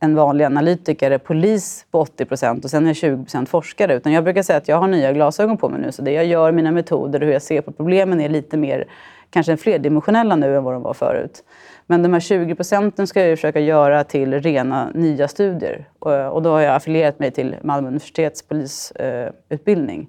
en 0.00 0.14
vanlig 0.14 0.44
analytiker 0.44 1.10
är 1.10 1.18
polis 1.18 1.86
på 1.90 2.00
80 2.00 2.24
procent 2.24 2.64
och 2.64 2.70
sen 2.70 2.84
är 2.84 2.88
jag 2.88 2.96
20 2.96 3.22
procent 3.22 3.48
forskare. 3.48 3.94
Utan 3.94 4.12
jag 4.12 4.24
brukar 4.24 4.42
säga 4.42 4.56
att 4.56 4.68
jag 4.68 4.76
har 4.76 4.88
nya 4.88 5.12
glasögon 5.12 5.56
på 5.56 5.68
mig 5.68 5.80
nu. 5.80 5.92
Så 5.92 6.02
det 6.02 6.12
jag 6.12 6.26
gör, 6.26 6.52
mina 6.52 6.70
metoder 6.70 7.20
och 7.20 7.26
hur 7.26 7.32
jag 7.32 7.42
ser 7.42 7.60
på 7.60 7.72
problemen 7.72 8.20
är 8.20 8.28
lite 8.28 8.56
mer 8.56 8.88
kanske 9.30 9.56
flerdimensionella 9.56 10.36
nu 10.36 10.56
än 10.56 10.64
vad 10.64 10.74
de 10.74 10.82
var 10.82 10.94
förut. 10.94 11.44
Men 11.86 12.02
de 12.02 12.12
här 12.12 12.20
20 12.20 12.54
procenten 12.54 13.06
ska 13.06 13.26
jag 13.26 13.38
försöka 13.38 13.60
göra 13.60 14.04
till 14.04 14.40
rena 14.40 14.90
nya 14.94 15.28
studier. 15.28 15.88
Eh, 16.06 16.26
och 16.26 16.42
då 16.42 16.50
har 16.50 16.60
jag 16.60 16.74
affilierat 16.74 17.18
mig 17.18 17.30
till 17.30 17.56
Malmö 17.62 17.88
universitets 17.88 18.42
polisutbildning 18.42 20.08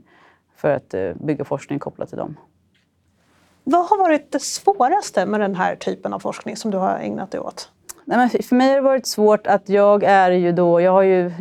för 0.55 0.71
att 0.71 0.93
eh, 0.93 1.11
bygga 1.13 1.45
forskning 1.45 1.79
kopplat 1.79 2.09
till 2.09 2.17
dem. 2.17 2.37
Vad 3.63 3.89
har 3.89 3.97
varit 3.97 4.31
det 4.31 4.41
svåraste 4.41 5.25
med 5.25 5.39
den 5.39 5.55
här 5.55 5.75
typen 5.75 6.13
av 6.13 6.19
forskning 6.19 6.55
som 6.55 6.71
du 6.71 6.77
har 6.77 6.99
ägnat 6.99 7.31
dig 7.31 7.39
åt? 7.39 7.69
Nej, 8.05 8.17
men 8.17 8.29
för 8.43 8.55
mig 8.55 8.69
har 8.69 8.75
det 8.75 8.81
varit 8.81 9.07
svårt 9.07 9.47
att 9.47 9.69
jag 9.69 10.03
är 10.03 10.31
ju 10.31 10.51
då... 10.51 10.81
Jag 10.81 10.91
har 10.91 11.01
ju, 11.01 11.31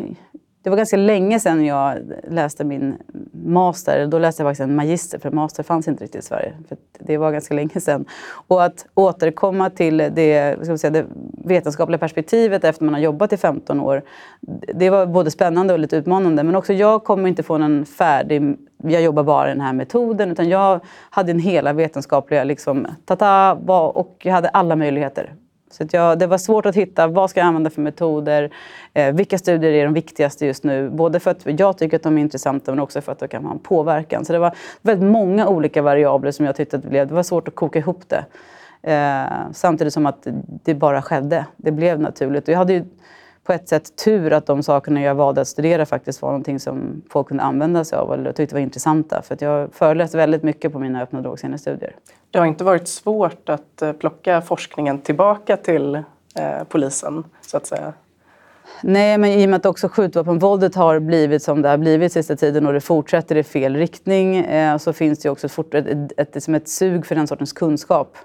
det 0.63 0.71
var 0.71 0.77
ganska 0.77 0.97
länge 0.97 1.41
sedan 1.41 1.65
jag 1.65 1.99
läste 2.29 2.65
min 2.65 2.97
master. 3.33 4.07
Då 4.07 4.19
läste 4.19 4.43
jag 4.43 4.51
faktiskt 4.51 4.65
en 4.69 4.77
magister, 4.77 5.19
för 5.19 5.31
master 5.31 5.63
fanns 5.63 5.89
inte 5.89 6.05
riktigt 6.05 6.25
i 6.25 6.27
Sverige. 6.27 6.53
För 6.69 6.79
det 6.99 7.17
var 7.17 7.33
ganska 7.33 7.55
länge 7.55 7.81
sedan. 7.81 8.05
Och 8.31 8.65
att 8.65 8.87
återkomma 8.95 9.71
till 9.71 9.97
det, 9.97 10.65
ska 10.65 10.79
säga, 10.79 10.91
det 10.91 11.07
vetenskapliga 11.45 11.99
perspektivet 11.99 12.65
efter 12.65 12.85
man 12.85 12.95
har 12.95 13.01
jobbat 13.01 13.33
i 13.33 13.37
15 13.37 13.81
år. 13.81 14.03
Det 14.75 14.91
var 14.91 15.07
både 15.07 15.31
spännande 15.31 15.73
och 15.73 15.79
lite 15.79 15.97
utmanande. 15.97 16.43
Men 16.43 16.57
också 16.57 16.73
jag 16.73 17.05
kommer 17.05 17.29
inte 17.29 17.43
få 17.43 17.55
en 17.55 17.87
färdig 17.87 18.57
jag 18.83 19.03
jobbar 19.03 19.23
bara 19.23 19.47
i 19.47 19.53
den 19.53 19.61
här 19.61 19.73
metoden. 19.73 20.31
Utan 20.31 20.49
jag 20.49 20.81
hade 21.11 21.31
en 21.31 21.39
hela 21.39 21.73
vetenskapliga, 21.73 22.45
liksom, 22.45 22.87
tata, 23.05 23.53
och 23.95 24.17
jag 24.23 24.33
hade 24.33 24.49
alla 24.49 24.77
möjligheter. 24.77 25.35
Så 25.71 25.85
jag, 25.91 26.19
det 26.19 26.27
var 26.27 26.39
svårt 26.39 26.67
att 26.67 26.75
hitta 26.75 27.07
vad 27.07 27.31
ska 27.31 27.41
jag 27.41 27.47
använda 27.47 27.71
för 27.71 27.81
metoder. 27.81 28.51
Eh, 28.95 29.15
vilka 29.15 29.39
studier 29.39 29.73
är 29.73 29.85
de 29.85 29.95
viktigaste 29.95 30.47
just 30.47 30.65
nu? 30.65 30.91
Både 30.91 31.21
för 31.21 31.31
att 31.31 31.61
jag 31.61 31.79
tycker 31.79 31.97
att 31.97 32.03
de 32.03 32.19
är 32.19 32.23
intressanta 32.23 32.73
men 32.73 32.81
också 32.81 33.01
för 33.01 33.13
att 33.13 33.19
de 33.19 33.29
kan 33.29 33.45
ha 33.45 33.53
en 33.53 33.59
påverkan. 33.59 34.25
Så 34.25 34.33
det 34.33 34.39
var 34.39 34.55
väldigt 34.83 35.11
många 35.11 35.49
olika 35.49 35.83
variabler 35.83 36.31
som 36.31 36.47
jag 36.47 36.57
tyckte 36.57 36.77
att 36.77 36.83
det 36.83 36.89
blev. 36.89 37.09
Det 37.09 37.15
var 37.15 37.23
svårt 37.23 37.49
att 37.49 37.55
koka 37.55 37.79
ihop 37.79 38.03
det. 38.09 38.25
Eh, 38.83 39.53
samtidigt 39.53 39.93
som 39.93 40.07
att 40.07 40.27
det 40.65 40.75
bara 40.75 41.03
skedde. 41.03 41.47
Det 41.57 41.71
blev 41.71 42.01
naturligt. 42.01 42.49
Och 42.49 42.55
jag 42.55 42.59
hade 42.59 42.73
ju 42.73 42.85
på 43.49 43.53
ett 43.55 43.69
sätt 43.69 43.97
tur 43.97 44.33
att 44.33 44.47
de 44.47 44.63
sakerna 44.63 45.03
jag 45.03 45.15
valde 45.15 45.41
att 45.41 45.49
studera 45.49 45.87
faktiskt 45.87 46.23
var 46.23 46.29
någonting 46.29 46.61
som 46.61 47.03
folk 47.11 47.29
kunde 47.29 47.43
använda 47.43 47.85
sig 47.85 47.99
av 47.99 48.13
eller 48.13 48.33
tyckte 48.33 48.55
var 48.55 48.61
intressanta. 48.61 49.23
För 49.23 49.35
att 49.35 49.41
jag 49.41 49.75
föreläste 49.75 50.17
väldigt 50.17 50.43
mycket 50.43 50.73
på 50.73 50.79
mina 50.79 51.03
öppna 51.03 51.21
drogsinnestudier. 51.21 51.97
Det 52.31 52.39
har 52.39 52.47
inte 52.47 52.65
varit 52.65 52.89
svårt 52.89 53.49
att 53.49 53.83
eh, 53.83 53.93
plocka 53.93 54.41
forskningen 54.41 55.01
tillbaka 55.01 55.57
till 55.57 55.95
eh, 55.95 56.03
polisen, 56.69 57.25
så 57.41 57.57
att 57.57 57.67
säga? 57.67 57.93
Nej, 58.83 59.19
men 59.19 59.31
i 59.31 59.47
och 59.47 59.51
med 59.51 59.57
att 59.57 59.67
också 59.67 59.89
skjutvapenvåldet 59.89 60.75
har 60.75 61.01
blivit 61.01 61.43
som 61.43 61.63
det 61.63 61.69
har 61.69 61.79
blivit 61.79 62.13
sista 62.13 62.37
tiden 62.37 62.67
och 62.67 62.73
det 62.73 62.81
fortsätter 62.81 63.37
i 63.37 63.43
fel 63.43 63.77
riktning 63.77 64.37
eh, 64.37 64.79
så 64.79 64.93
finns 64.93 65.19
det 65.19 65.31
också 65.31 65.47
ett, 65.47 65.75
ett, 65.75 66.13
ett, 66.17 66.37
ett, 66.37 66.49
ett 66.49 66.69
sug 66.69 67.07
för 67.07 67.15
den 67.15 67.27
sortens 67.27 67.53
kunskap. 67.53 68.17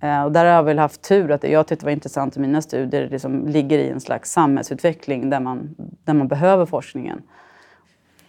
Eh, 0.00 0.24
och 0.24 0.32
där 0.32 0.44
har 0.44 0.52
jag 0.52 0.62
väl 0.62 0.78
haft 0.78 1.02
tur 1.02 1.30
att 1.30 1.40
det 1.40 1.48
jag 1.48 1.66
tyckte 1.66 1.84
var 1.84 1.92
intressant 1.92 2.36
i 2.36 2.40
mina 2.40 2.62
studier 2.62 3.08
liksom 3.08 3.46
ligger 3.46 3.78
i 3.78 3.88
en 3.88 4.00
slags 4.00 4.32
samhällsutveckling 4.32 5.30
där 5.30 5.40
man, 5.40 5.74
där 6.04 6.14
man 6.14 6.28
behöver 6.28 6.66
forskningen. 6.66 7.22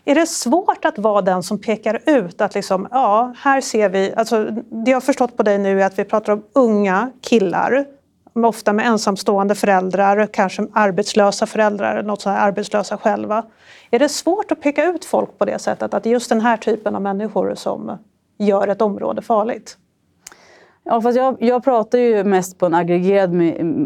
Är 0.05 0.15
det 0.15 0.25
svårt 0.25 0.85
att 0.85 0.97
vara 0.97 1.21
den 1.21 1.43
som 1.43 1.61
pekar 1.61 1.99
ut 2.05 2.41
att 2.41 2.55
liksom, 2.55 2.87
ja, 2.91 3.33
här 3.37 3.61
ser 3.61 3.89
vi... 3.89 4.13
Alltså, 4.15 4.43
det 4.69 4.91
jag 4.91 4.95
har 4.95 5.01
förstått 5.01 5.37
på 5.37 5.43
dig 5.43 5.57
nu 5.57 5.81
är 5.81 5.85
att 5.85 5.99
vi 5.99 6.03
pratar 6.03 6.33
om 6.33 6.43
unga 6.53 7.11
killar, 7.21 7.85
ofta 8.33 8.73
med 8.73 8.85
ensamstående 8.87 9.55
föräldrar, 9.55 10.27
kanske 10.33 10.67
arbetslösa 10.73 11.45
föräldrar, 11.45 12.03
något 12.03 12.21
så 12.21 12.29
här 12.29 12.47
arbetslösa 12.47 12.97
själva. 12.97 13.45
Är 13.91 13.99
det 13.99 14.09
svårt 14.09 14.51
att 14.51 14.61
peka 14.61 14.85
ut 14.85 15.05
folk 15.05 15.37
på 15.37 15.45
det 15.45 15.59
sättet, 15.59 15.93
att 15.93 16.03
det 16.03 16.09
är 16.09 16.11
just 16.11 16.29
den 16.29 16.41
här 16.41 16.57
typen 16.57 16.95
av 16.95 17.01
människor 17.01 17.55
som 17.55 17.97
gör 18.37 18.67
ett 18.67 18.81
område 18.81 19.21
farligt? 19.21 19.77
Ja, 20.91 21.01
fast 21.01 21.17
jag, 21.17 21.37
jag 21.39 21.63
pratar 21.63 21.97
ju 21.97 22.23
mest 22.23 22.57
på 22.57 22.65
en 22.65 22.73
aggregerad 22.73 23.29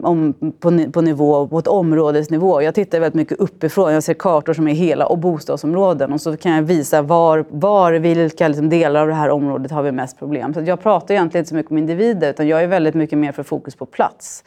om, 0.04 0.34
på, 0.60 0.92
på 0.92 1.02
nivå, 1.02 1.48
på 1.48 1.60
ett 1.60 1.68
områdesnivå. 1.68 2.62
Jag 2.62 2.76
tittar 2.76 3.00
väldigt 3.00 3.16
mycket 3.16 3.39
uppifrån. 3.39 3.94
Jag 3.94 4.04
ser 4.04 4.13
kartor 4.13 4.54
som 4.54 4.68
är 4.68 4.74
hela 4.74 5.06
och 5.06 5.18
bostadsområden 5.18 6.13
och 6.13 6.22
så 6.22 6.38
kan 6.38 6.52
jag 6.52 6.62
visa 6.62 7.02
var, 7.02 7.46
var 7.50 7.92
vilka 7.94 8.48
liksom, 8.48 8.70
delar 8.70 9.02
av 9.02 9.08
det 9.08 9.13
här 9.13 9.30
området 9.30 9.72
har 9.72 9.84
vi 9.84 9.92
mest 9.92 10.20
problem. 10.20 10.54
Så 10.54 10.62
jag 10.62 10.82
pratar 10.82 11.13
egentligen 11.13 11.42
inte 11.42 11.50
så 11.50 11.56
mycket 11.56 11.72
om 11.72 11.78
individer 11.78 12.30
utan 12.30 12.48
jag 12.48 12.63
är 12.63 12.68
väldigt 12.68 12.96
mycket 12.96 13.18
mer 13.18 13.32
för 13.32 13.44
fokus 13.44 13.76
på 13.76 13.86
plats. 13.86 14.44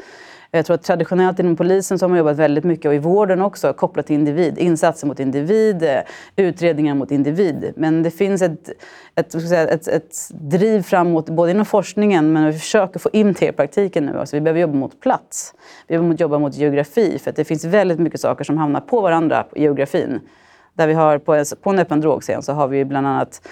Jag 0.50 0.66
tror 0.66 0.74
att 0.74 0.82
traditionellt 0.82 1.38
inom 1.38 1.56
polisen 1.56 1.98
så 1.98 2.04
har 2.04 2.08
man 2.08 2.18
jobbat 2.18 2.36
väldigt 2.36 2.64
mycket, 2.64 2.86
och 2.86 2.94
i 2.94 2.98
vården 2.98 3.42
också, 3.42 3.72
kopplat 3.72 4.06
till 4.06 4.14
individ. 4.14 4.58
Insatser 4.58 5.06
mot 5.06 5.20
individ, 5.20 5.82
eh, 5.82 6.00
utredningar 6.36 6.94
mot 6.94 7.10
individ. 7.10 7.72
Men 7.76 8.02
det 8.02 8.10
finns 8.10 8.42
ett, 8.42 8.68
ett, 9.14 9.34
ett, 9.34 9.88
ett 9.88 10.28
driv 10.30 10.82
framåt, 10.82 11.30
både 11.30 11.50
inom 11.50 11.66
forskningen 11.66 12.32
men 12.32 12.46
vi 12.46 12.58
försöker 12.58 12.98
få 12.98 13.10
in 13.12 13.32
det 13.32 13.46
i 13.46 13.52
praktiken 13.52 14.06
nu. 14.06 14.18
Alltså 14.18 14.36
vi 14.36 14.40
behöver 14.40 14.60
jobba 14.60 14.74
mot 14.74 15.00
plats. 15.00 15.54
Vi 15.86 15.98
behöver 15.98 16.16
jobba 16.16 16.38
mot 16.38 16.56
geografi, 16.56 17.18
för 17.18 17.30
att 17.30 17.36
det 17.36 17.44
finns 17.44 17.64
väldigt 17.64 17.98
mycket 17.98 18.20
saker 18.20 18.44
som 18.44 18.58
hamnar 18.58 18.80
på 18.80 19.00
varandra 19.00 19.46
i 19.54 19.62
geografin. 19.62 20.20
Där 20.74 20.86
vi 20.86 20.94
har 20.94 21.18
på, 21.18 21.44
på 21.62 21.70
en 21.70 21.78
öppen 21.78 22.00
drogscen 22.00 22.42
så 22.42 22.52
har 22.52 22.68
vi 22.68 22.84
bland 22.84 23.06
annat 23.06 23.48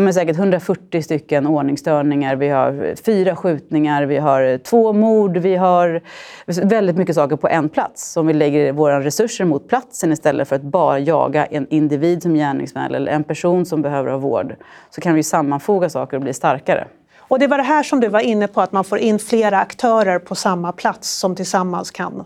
ja, 0.00 0.04
men 0.04 0.14
säkert 0.14 0.38
140 0.38 1.02
stycken 1.02 1.46
ordningsstörningar, 1.46 2.36
vi 2.36 2.48
har 2.48 2.94
fyra 3.04 3.36
skjutningar, 3.36 4.02
vi 4.02 4.16
har 4.16 4.58
två 4.58 4.92
mord, 4.92 5.36
vi 5.36 5.56
har 5.56 6.00
väldigt 6.46 6.96
mycket 6.96 7.14
saker 7.14 7.36
på 7.36 7.48
en 7.48 7.68
plats. 7.68 8.16
Om 8.16 8.26
vi 8.26 8.32
lägger 8.32 8.72
våra 8.72 9.00
resurser 9.00 9.44
mot 9.44 9.68
platsen 9.68 10.12
istället 10.12 10.48
för 10.48 10.56
att 10.56 10.62
bara 10.62 10.98
jaga 10.98 11.46
en 11.46 11.66
individ 11.70 12.22
som 12.22 12.34
gärningsman 12.34 12.94
eller 12.94 13.12
en 13.12 13.24
person 13.24 13.66
som 13.66 13.82
behöver 13.82 14.10
ha 14.10 14.18
vård, 14.18 14.54
så 14.90 15.00
kan 15.00 15.14
vi 15.14 15.22
sammanfoga 15.22 15.88
saker 15.88 16.16
och 16.16 16.22
bli 16.22 16.32
starkare. 16.32 16.86
Och 17.18 17.38
det 17.38 17.46
var 17.46 17.58
det 17.58 17.64
här 17.64 17.82
som 17.82 18.00
du 18.00 18.08
var 18.08 18.20
inne 18.20 18.48
på, 18.48 18.60
att 18.60 18.72
man 18.72 18.84
får 18.84 18.98
in 18.98 19.18
flera 19.18 19.58
aktörer 19.58 20.18
på 20.18 20.34
samma 20.34 20.72
plats 20.72 21.10
som 21.10 21.36
tillsammans 21.36 21.90
kan 21.90 22.24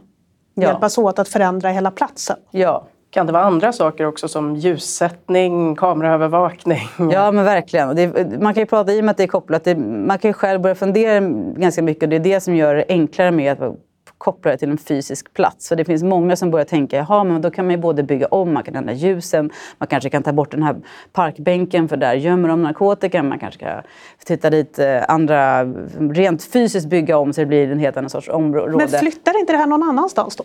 ja. 0.55 0.63
hjälpas 0.63 0.99
åt 0.99 1.19
att 1.19 1.29
förändra 1.29 1.71
hela 1.71 1.91
platsen. 1.91 2.37
Ja, 2.51 2.87
kan 3.15 3.27
det 3.27 3.33
vara 3.33 3.43
andra 3.43 3.73
saker 3.73 4.07
också 4.07 4.29
som 4.29 4.57
ljussättning, 4.57 5.77
kameraövervakning? 5.77 6.89
Ja 7.13 7.33
men 7.33 7.45
verkligen. 7.45 7.97
Det, 7.97 8.41
man 8.41 8.55
kan 8.55 8.61
ju 8.61 8.67
prata 8.67 8.93
i 8.93 9.01
och 9.01 9.05
med 9.05 9.11
att 9.11 9.17
det 9.17 9.23
är 9.23 9.27
kopplat. 9.29 9.65
Det, 9.65 9.77
man 9.77 10.19
kan 10.19 10.29
ju 10.29 10.33
själv 10.33 10.61
börja 10.61 10.75
fundera 10.75 11.21
ganska 11.57 11.83
mycket 11.83 12.03
och 12.03 12.09
det 12.09 12.17
är 12.17 12.21
det 12.21 12.41
som 12.41 12.55
gör 12.57 12.75
det 12.75 12.85
enklare 12.89 13.31
med 13.31 13.63
att 13.63 13.77
koppla 14.19 14.51
det 14.51 14.57
till 14.57 14.71
en 14.71 14.79
fysisk 14.79 15.35
plats. 15.35 15.69
För 15.69 15.77
det 15.77 15.85
finns 15.85 16.03
många 16.03 16.37
som 16.37 16.51
börjar 16.51 16.65
tänka, 16.65 16.97
jaha 16.97 17.25
men 17.25 17.43
då 17.43 17.51
kan 17.51 17.65
man 17.65 17.75
ju 17.75 17.81
både 17.81 18.03
bygga 18.03 18.27
om, 18.27 18.55
man 18.55 18.63
kan 18.63 18.77
ändra 18.77 18.93
ljusen, 18.93 19.51
man 19.79 19.87
kanske 19.87 20.11
kan 20.11 20.23
ta 20.23 20.33
bort 20.33 20.51
den 20.51 20.63
här 20.63 20.77
parkbänken 21.13 21.89
för 21.89 21.97
där 21.97 22.15
gömmer 22.15 22.49
de 22.49 22.63
narkotika, 22.63 23.23
man 23.23 23.39
kanske 23.39 23.61
kan 23.61 23.83
titta 24.25 24.51
dit 24.51 24.79
eh, 24.79 25.03
andra, 25.09 25.65
rent 26.13 26.45
fysiskt 26.45 26.87
bygga 26.87 27.19
om 27.19 27.33
så 27.33 27.41
det 27.41 27.47
blir 27.47 27.73
en 27.73 27.79
helt 27.79 27.97
annan 27.97 28.11
sorts 28.11 28.29
område. 28.29 28.77
Men 28.77 28.89
flyttar 28.89 29.41
inte 29.41 29.53
det 29.53 29.59
här 29.59 29.67
någon 29.67 29.83
annanstans 29.83 30.37
då? 30.37 30.45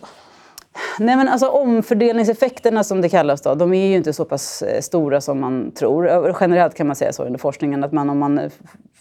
Nej, 0.98 1.16
men 1.16 1.28
alltså, 1.28 1.48
omfördelningseffekterna 1.48 2.84
som 2.84 3.00
det 3.00 3.08
kallas, 3.08 3.40
då, 3.40 3.54
de 3.54 3.74
är 3.74 3.86
ju 3.86 3.96
inte 3.96 4.12
så 4.12 4.24
pass 4.24 4.62
eh, 4.62 4.80
stora 4.80 5.20
som 5.20 5.40
man 5.40 5.72
tror. 5.72 6.36
Generellt 6.40 6.74
kan 6.74 6.86
man 6.86 6.96
säga 6.96 7.12
så 7.12 7.24
under 7.24 7.38
forskningen 7.38 7.84
att 7.84 7.92
man, 7.92 8.10
om, 8.10 8.18
man, 8.18 8.38
eh, 8.38 8.50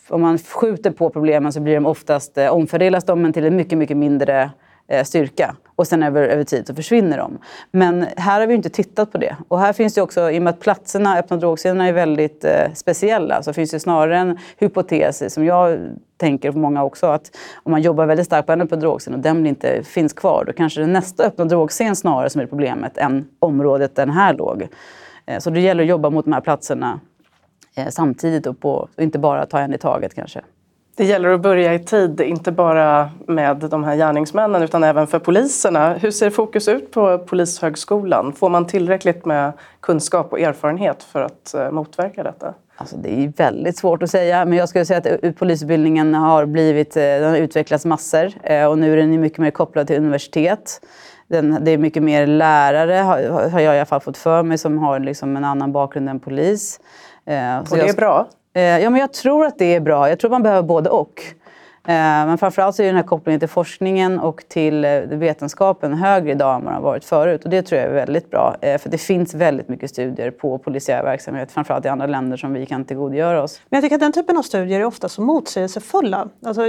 om 0.10 0.22
man 0.22 0.38
skjuter 0.38 0.92
på 0.92 1.10
problemen 1.10 1.54
så 1.54 1.60
blir 1.60 1.76
de 1.76 1.86
oftast, 1.86 2.38
eh, 2.38 2.54
omfördelas 2.54 3.04
de 3.04 3.22
men 3.22 3.34
till 3.34 3.46
en 3.46 3.56
mycket, 3.56 3.78
mycket 3.78 3.98
mindre 3.98 4.52
Eh, 4.92 5.04
styrka. 5.04 5.56
Och 5.76 5.88
sen 5.88 6.04
över, 6.04 6.22
över 6.22 6.44
tid 6.44 6.68
så 6.68 6.76
försvinner 6.76 7.18
de. 7.18 7.38
Men 7.72 8.06
här 8.18 8.40
har 8.40 8.48
vi 8.48 8.54
inte 8.54 8.70
tittat 8.70 9.12
på 9.12 9.18
det. 9.18 9.36
Och 9.48 9.60
här 9.60 9.74
finns 9.74 9.94
det 9.94 10.02
också, 10.02 10.32
i 10.32 10.40
och 10.40 10.44
med 10.44 10.52
att 10.52 10.60
platserna, 10.60 11.18
öppna 11.18 11.38
drogscenerna 11.38 11.88
är 11.88 11.94
väldigt 11.94 12.46
eh, 12.46 12.74
speciella, 12.74 13.44
så 13.44 13.54
finns 13.54 13.72
det 13.72 13.80
snarare 13.80 14.18
en 14.18 14.38
hypotes 14.58 15.34
som 15.34 15.46
jag 15.46 15.80
tänker 16.18 16.52
på 16.52 16.58
många 16.58 16.84
också, 16.84 17.08
att 17.08 17.38
om 17.64 17.72
man 17.72 17.82
jobbar 17.82 18.06
väldigt 18.06 18.26
starkt 18.26 18.46
på 18.46 18.54
en 18.54 18.62
öppen 18.62 18.80
drogscen 18.80 19.14
och 19.14 19.20
den 19.20 19.48
inte 19.48 19.84
finns 19.84 20.14
kvar, 20.14 20.44
då 20.48 20.54
kanske 20.54 20.80
det 20.80 20.86
är 20.86 20.88
nästa 20.88 21.24
öppna 21.24 21.46
drogscen 21.46 21.96
snarare 21.96 22.30
som 22.30 22.42
är 22.42 22.46
problemet 22.46 22.98
än 22.98 23.28
området 23.40 23.96
där 23.96 24.06
den 24.06 24.16
här 24.16 24.34
låg. 24.34 24.68
Eh, 25.26 25.40
så 25.40 25.50
det 25.50 25.60
gäller 25.60 25.84
att 25.84 25.90
jobba 25.90 26.10
mot 26.10 26.26
de 26.26 26.34
här 26.34 26.42
platserna 26.42 27.00
eh, 27.76 27.88
samtidigt 27.90 28.48
och, 28.48 28.60
på, 28.60 28.90
och 28.96 29.04
inte 29.04 29.20
bara 29.20 29.46
ta 29.46 29.60
en 29.60 29.74
i 29.74 29.78
taget 29.78 30.16
kanske. 30.16 30.42
Det 31.00 31.06
gäller 31.06 31.30
att 31.30 31.42
börja 31.42 31.74
i 31.74 31.80
tid, 31.80 32.22
inte 32.22 32.52
bara 32.52 33.10
med 33.28 33.58
de 33.58 33.84
här 33.84 33.96
gärningsmännen 33.96 34.64
utan 34.64 34.84
även 34.84 35.08
för 35.08 35.20
poliserna. 35.20 35.94
Hur 35.94 36.12
ser 36.12 36.30
fokus 36.30 36.68
ut 36.68 36.92
på 36.92 37.18
Polishögskolan? 37.18 38.34
Får 38.34 38.50
man 38.50 38.68
tillräckligt 38.68 39.26
med 39.26 39.54
kunskap 39.80 40.32
och 40.32 40.40
erfarenhet 40.40 41.04
för 41.04 41.22
att 41.22 41.54
eh, 41.54 41.72
motverka 41.72 42.24
detta? 42.24 42.54
Alltså 42.76 42.98
det 42.98 43.24
är 43.24 43.34
väldigt 43.38 43.78
svårt 43.78 44.04
att 44.04 44.10
säga, 44.10 44.46
men 44.46 44.58
jag 44.58 44.70
skulle 44.70 44.86
säga 44.86 45.20
att 45.24 45.36
polisutbildningen 45.36 46.14
har, 46.14 46.46
blivit, 46.46 46.98
eh, 46.98 47.02
den 47.02 47.30
har 47.30 47.38
utvecklats 47.38 47.86
massor 47.86 48.32
eh, 48.44 48.66
och 48.66 48.78
nu 48.78 48.94
är 48.94 48.98
den 48.98 49.22
mycket 49.22 49.40
mer 49.40 49.52
kopplad 49.52 49.88
till 49.88 49.98
universitet. 49.98 50.82
Den, 51.28 51.58
det 51.62 51.72
är 51.72 51.78
mycket 51.78 52.04
mer 52.04 52.28
lärare, 52.28 52.94
har, 52.94 53.60
jag 53.60 53.76
i 53.76 53.78
alla 53.78 53.86
fall 53.86 54.02
fått 54.02 54.18
för 54.18 54.44
mig, 54.44 54.58
som 54.58 54.78
har 54.78 55.00
liksom 55.00 55.38
en 55.38 55.46
annan 55.46 55.72
bakgrund 55.72 56.10
än 56.10 56.20
polis. 56.20 56.80
och 57.72 57.78
det 57.78 57.90
är 57.90 57.96
bra? 57.96 58.28
Eh, 58.60 58.80
ja, 58.80 58.90
men 58.90 59.02
jag 59.02 59.14
tror 59.14 59.46
att 59.46 59.58
det 59.58 59.76
är 59.76 59.80
bra. 59.80 60.10
Jag 60.10 60.20
tror 60.20 60.32
man 60.32 60.44
behöver 60.44 60.68
både 60.68 60.90
och. 60.90 61.22
Eh, 61.88 61.94
men 61.94 62.38
framförallt 62.38 62.76
så 62.76 62.84
är 62.84 62.88
den 62.88 62.96
här 62.96 63.04
kopplingen 63.04 63.40
till 63.40 63.50
forskningen 63.50 64.20
och 64.20 64.44
till 64.48 64.86
eh, 64.86 65.00
vetenskapen 65.02 65.94
högre 65.94 66.32
idag 66.32 66.56
än 66.56 66.62
vad 66.64 66.74
den 66.74 66.84
har 66.84 66.90
varit 66.90 67.06
förut. 67.06 67.44
Och 67.44 67.50
det 67.50 67.62
tror 67.62 67.82
jag 67.82 67.90
är 67.90 67.94
väldigt 67.94 68.32
bra. 68.32 68.56
För 68.62 68.90
det 68.90 68.98
finns 68.98 69.34
väldigt 69.34 69.70
mycket 69.70 69.90
studier 69.90 70.32
på 70.32 70.58
polisiär 70.58 71.04
verksamhet, 71.04 71.52
framförallt 71.52 71.86
i 71.86 71.88
andra 71.88 72.06
länder 72.06 72.38
som 72.38 72.54
vi 72.54 72.66
kan 72.66 72.86
tillgodogöra 72.86 73.44
oss. 73.44 73.62
Men 73.70 73.78
jag 73.78 73.84
tycker 73.84 73.96
att 73.96 74.02
den 74.02 74.14
typen 74.14 74.38
av 74.38 74.42
studier 74.42 74.80
är 74.80 74.86
ofta 74.86 75.10
så 75.10 75.22
motsägelsefulla. 75.22 76.28
Alltså, 76.46 76.62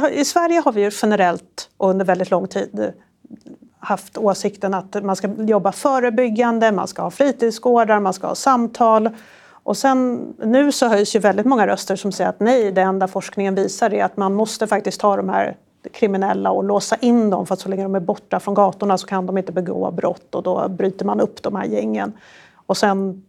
har, 0.00 0.10
I 0.10 0.24
Sverige 0.24 0.60
har 0.60 0.72
vi 0.72 0.82
ju 0.82 0.90
generellt 1.02 1.70
och 1.76 1.90
under 1.90 2.04
väldigt 2.04 2.30
lång 2.30 2.48
tid 2.48 2.92
haft 3.80 4.18
åsikten 4.18 4.74
att 4.74 5.04
man 5.04 5.16
ska 5.16 5.28
jobba 5.38 5.72
förebyggande, 5.72 6.72
man 6.72 6.88
ska 6.88 7.02
ha 7.02 7.10
fritidsgårdar, 7.10 8.00
man 8.00 8.12
ska 8.12 8.26
ha 8.26 8.34
samtal. 8.34 9.10
Och 9.68 9.76
sen, 9.76 10.34
nu 10.38 10.72
så 10.72 10.88
höjs 10.88 11.16
ju 11.16 11.18
väldigt 11.18 11.46
många 11.46 11.66
röster 11.66 11.96
som 11.96 12.12
säger 12.12 12.30
att 12.30 12.40
nej, 12.40 12.72
det 12.72 12.80
enda 12.80 13.08
forskningen 13.08 13.54
visar 13.54 13.94
är 13.94 14.04
att 14.04 14.16
man 14.16 14.34
måste 14.34 14.66
faktiskt 14.66 15.00
ta 15.00 15.16
de 15.16 15.28
här 15.28 15.56
kriminella 15.92 16.50
och 16.50 16.64
låsa 16.64 16.96
in 16.96 17.30
dem 17.30 17.46
för 17.46 17.54
att 17.54 17.60
så 17.60 17.68
länge 17.68 17.82
de 17.82 17.94
är 17.94 18.00
borta 18.00 18.40
från 18.40 18.54
gatorna 18.54 18.98
så 18.98 19.06
kan 19.06 19.26
de 19.26 19.38
inte 19.38 19.52
begå 19.52 19.90
brott 19.90 20.34
och 20.34 20.42
då 20.42 20.68
bryter 20.68 21.04
man 21.04 21.20
upp 21.20 21.42
de 21.42 21.56
här 21.56 21.64
gängen. 21.64 22.12
Och 22.54 22.76
sen, 22.76 23.22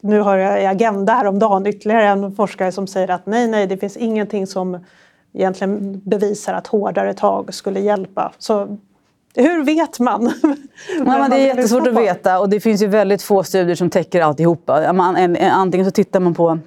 nu 0.00 0.20
har 0.20 0.36
jag 0.36 0.62
i 0.62 0.66
Agenda 0.66 1.12
häromdagen 1.12 1.66
ytterligare 1.66 2.06
en 2.06 2.34
forskare 2.34 2.72
som 2.72 2.86
säger 2.86 3.10
att 3.10 3.26
nej, 3.26 3.48
nej, 3.48 3.66
det 3.66 3.76
finns 3.76 3.96
ingenting 3.96 4.46
som 4.46 4.78
egentligen 5.32 6.00
bevisar 6.04 6.54
att 6.54 6.66
hårdare 6.66 7.14
tag 7.14 7.54
skulle 7.54 7.80
hjälpa. 7.80 8.32
Så 8.38 8.76
hur 9.34 9.64
vet 9.64 10.00
man? 10.00 10.32
Ja, 10.98 11.04
men 11.04 11.30
det 11.30 11.36
är 11.36 11.46
jättesvårt 11.46 11.86
att 11.86 11.94
veta 11.94 12.40
och 12.40 12.48
det 12.48 12.60
finns 12.60 12.82
ju 12.82 12.86
väldigt 12.86 13.22
få 13.22 13.42
studier 13.42 13.74
som 13.74 13.90
täcker 13.90 14.20
alltihopa. 14.20 14.86
Antingen 15.52 15.84
så 15.84 15.90
tittar 15.90 16.20
man 16.20 16.34
på 16.34 16.58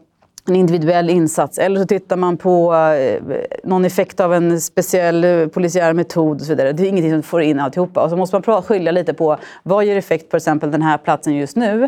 en 0.49 0.55
individuell 0.55 1.09
insats 1.09 1.57
eller 1.57 1.79
så 1.79 1.87
tittar 1.87 2.17
man 2.17 2.37
på 2.37 2.75
eh, 2.75 3.21
någon 3.63 3.85
effekt 3.85 4.19
av 4.19 4.33
en 4.33 4.61
speciell 4.61 5.23
eh, 5.23 5.47
polisiär 5.47 5.93
metod 5.93 6.35
och 6.41 6.45
så 6.45 6.49
vidare. 6.49 6.71
Det 6.71 6.83
är 6.83 6.89
ingenting 6.89 7.11
som 7.11 7.23
får 7.23 7.41
in 7.41 7.59
alltihopa. 7.59 8.03
Och 8.03 8.09
så 8.09 8.17
måste 8.17 8.41
man 8.47 8.63
skilja 8.63 8.91
lite 8.91 9.13
på 9.13 9.37
vad 9.63 9.85
ger 9.85 9.97
effekt 9.97 10.29
på 10.29 10.37
exempel 10.37 10.71
den 10.71 10.81
här 10.81 10.97
platsen 10.97 11.35
just 11.35 11.55
nu 11.55 11.83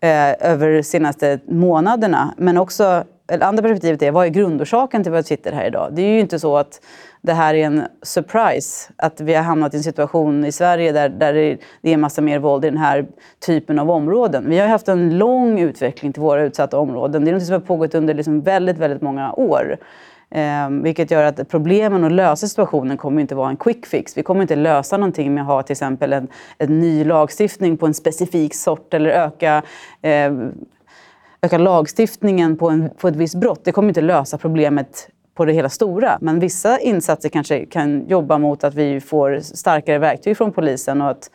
eh, 0.00 0.50
över 0.50 0.68
de 0.68 0.82
senaste 0.82 1.38
månaderna. 1.48 2.34
Men 2.36 2.58
också, 2.58 3.04
eller 3.28 3.46
andra 3.46 3.62
perspektivet 3.62 4.02
är 4.02 4.10
vad 4.10 4.26
är 4.26 4.30
grundorsaken 4.30 5.02
till 5.02 5.14
att 5.14 5.18
vi 5.18 5.28
sitter 5.28 5.52
här 5.52 5.66
idag? 5.66 5.88
Det 5.92 6.02
är 6.02 6.12
ju 6.12 6.20
inte 6.20 6.38
så 6.38 6.56
att 6.56 6.80
det 7.20 7.32
här 7.32 7.54
är 7.54 7.66
en 7.66 7.82
surprise. 8.02 8.92
Att 8.96 9.20
vi 9.20 9.34
har 9.34 9.42
hamnat 9.42 9.74
i 9.74 9.76
en 9.76 9.82
situation 9.82 10.44
i 10.44 10.52
Sverige 10.52 10.92
där, 10.92 11.08
där 11.08 11.32
det 11.32 11.90
är 11.90 11.94
en 11.94 12.00
massa 12.00 12.22
mer 12.22 12.38
våld 12.38 12.64
i 12.64 12.70
den 12.70 12.78
här 12.78 13.06
typen 13.46 13.78
av 13.78 13.90
områden. 13.90 14.44
Vi 14.48 14.58
har 14.58 14.68
haft 14.68 14.88
en 14.88 15.18
lång 15.18 15.60
utveckling 15.60 16.12
till 16.12 16.22
våra 16.22 16.42
utsatta 16.42 16.78
områden. 16.78 17.24
Det 17.24 17.30
är 17.30 17.32
något 17.32 17.42
som 17.42 17.52
har 17.52 17.60
pågått 17.60 17.94
under 17.94 18.14
liksom 18.14 18.40
väldigt, 18.40 18.78
väldigt 18.78 19.02
många 19.02 19.32
år. 19.32 19.76
Eh, 20.30 20.70
vilket 20.70 21.10
gör 21.10 21.22
att 21.22 21.48
problemen 21.48 22.04
att 22.04 22.12
lösa 22.12 22.46
situationen 22.46 22.96
kommer 22.96 23.20
inte 23.20 23.34
vara 23.34 23.48
en 23.48 23.56
quick 23.56 23.86
fix. 23.86 24.16
Vi 24.16 24.22
kommer 24.22 24.42
inte 24.42 24.56
lösa 24.56 24.96
någonting 24.96 25.34
med 25.34 25.42
att 25.42 25.48
ha 25.48 25.62
till 25.62 25.72
exempel 25.72 26.12
en, 26.12 26.28
en 26.58 26.78
ny 26.78 27.04
lagstiftning 27.04 27.76
på 27.76 27.86
en 27.86 27.94
specifik 27.94 28.54
sort 28.54 28.94
eller 28.94 29.10
öka 29.10 29.62
eh, 30.02 30.32
öka 31.46 31.58
lagstiftningen 31.58 32.56
på, 32.56 32.70
en, 32.70 32.90
på 32.90 33.08
ett 33.08 33.16
visst 33.16 33.34
brott. 33.34 33.60
Det 33.64 33.72
kommer 33.72 33.88
inte 33.88 34.00
lösa 34.00 34.38
problemet 34.38 35.08
på 35.34 35.44
det 35.44 35.52
hela 35.52 35.68
stora. 35.68 36.18
Men 36.20 36.40
vissa 36.40 36.78
insatser 36.78 37.28
kanske 37.28 37.66
kan 37.66 38.06
jobba 38.08 38.38
mot 38.38 38.64
att 38.64 38.74
vi 38.74 39.00
får 39.00 39.40
starkare 39.40 39.98
verktyg 39.98 40.36
från 40.36 40.52
polisen 40.52 41.00
och 41.00 41.10
att 41.10 41.30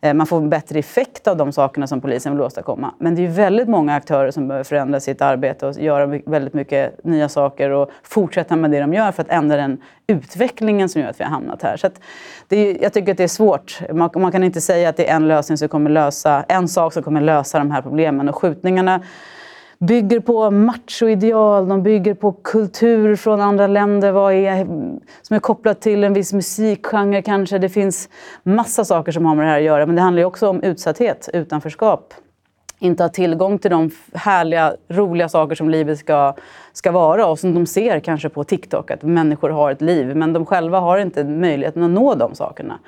eh, 0.00 0.14
man 0.14 0.26
får 0.26 0.40
bättre 0.40 0.78
effekt 0.78 1.28
av 1.28 1.36
de 1.36 1.52
sakerna 1.52 1.86
som 1.86 2.00
polisen 2.00 2.32
vill 2.32 2.42
åstadkomma. 2.42 2.94
Men 2.98 3.14
det 3.14 3.24
är 3.24 3.28
väldigt 3.28 3.68
många 3.68 3.94
aktörer 3.94 4.30
som 4.30 4.48
behöver 4.48 4.64
förändra 4.64 5.00
sitt 5.00 5.22
arbete 5.22 5.66
och 5.66 5.78
göra 5.78 6.06
väldigt 6.26 6.54
mycket 6.54 7.04
nya 7.04 7.28
saker 7.28 7.70
och 7.70 7.90
fortsätta 8.02 8.56
med 8.56 8.70
det 8.70 8.80
de 8.80 8.94
gör 8.94 9.12
för 9.12 9.22
att 9.22 9.30
ändra 9.30 9.56
den 9.56 9.82
utvecklingen 10.06 10.88
som 10.88 11.00
gör 11.00 11.08
att 11.08 11.20
vi 11.20 11.24
har 11.24 11.30
hamnat 11.30 11.62
här. 11.62 11.76
Så 11.76 11.88
det 12.48 12.56
är, 12.56 12.82
jag 12.82 12.92
tycker 12.92 13.12
att 13.12 13.18
det 13.18 13.24
är 13.24 13.28
svårt. 13.28 13.80
Man, 13.92 14.10
man 14.14 14.32
kan 14.32 14.44
inte 14.44 14.60
säga 14.60 14.88
att 14.88 14.96
det 14.96 15.10
är 15.10 15.16
en 15.16 15.28
lösning 15.28 15.58
som 15.58 15.68
kommer 15.68 15.90
lösa, 15.90 16.44
en 16.48 16.68
sak 16.68 16.92
som 16.92 17.02
kommer 17.02 17.20
lösa 17.20 17.58
de 17.58 17.70
här 17.70 17.82
problemen. 17.82 18.28
Och 18.28 18.36
skjutningarna 18.36 19.00
bygger 19.82 20.20
på 20.20 20.50
machoideal, 20.50 21.68
de 21.68 21.82
bygger 21.82 22.14
på 22.14 22.32
kultur 22.32 23.16
från 23.16 23.40
andra 23.40 23.66
länder 23.66 24.12
vad 24.12 24.34
är, 24.34 24.64
som 25.22 25.36
är 25.36 25.38
kopplat 25.38 25.80
till 25.80 26.04
en 26.04 26.14
viss 26.14 26.32
musikgenre 26.32 27.22
kanske. 27.22 27.58
Det 27.58 27.68
finns 27.68 28.08
massa 28.42 28.84
saker 28.84 29.12
som 29.12 29.26
har 29.26 29.34
med 29.34 29.46
det 29.46 29.50
här 29.50 29.58
att 29.58 29.64
göra. 29.64 29.86
Men 29.86 29.96
det 29.96 30.02
handlar 30.02 30.20
ju 30.20 30.26
också 30.26 30.48
om 30.48 30.62
utsatthet, 30.62 31.28
utanförskap. 31.32 32.14
inte 32.78 33.02
ha 33.02 33.08
tillgång 33.08 33.58
till 33.58 33.70
de 33.70 33.90
härliga, 34.14 34.74
roliga 34.88 35.28
saker 35.28 35.54
som 35.54 35.70
livet 35.70 35.98
ska, 35.98 36.34
ska 36.72 36.92
vara 36.92 37.26
och 37.26 37.38
som 37.38 37.54
de 37.54 37.66
ser 37.66 38.00
kanske 38.00 38.28
på 38.28 38.44
TikTok, 38.44 38.90
att 38.90 39.02
människor 39.02 39.50
har 39.50 39.70
ett 39.70 39.80
liv. 39.80 40.16
Men 40.16 40.32
de 40.32 40.46
själva 40.46 40.80
har 40.80 40.98
inte 40.98 41.24
möjligheten 41.24 41.82
att 41.82 41.90
nå 41.90 42.14
de 42.14 42.34
sakerna. 42.34 42.78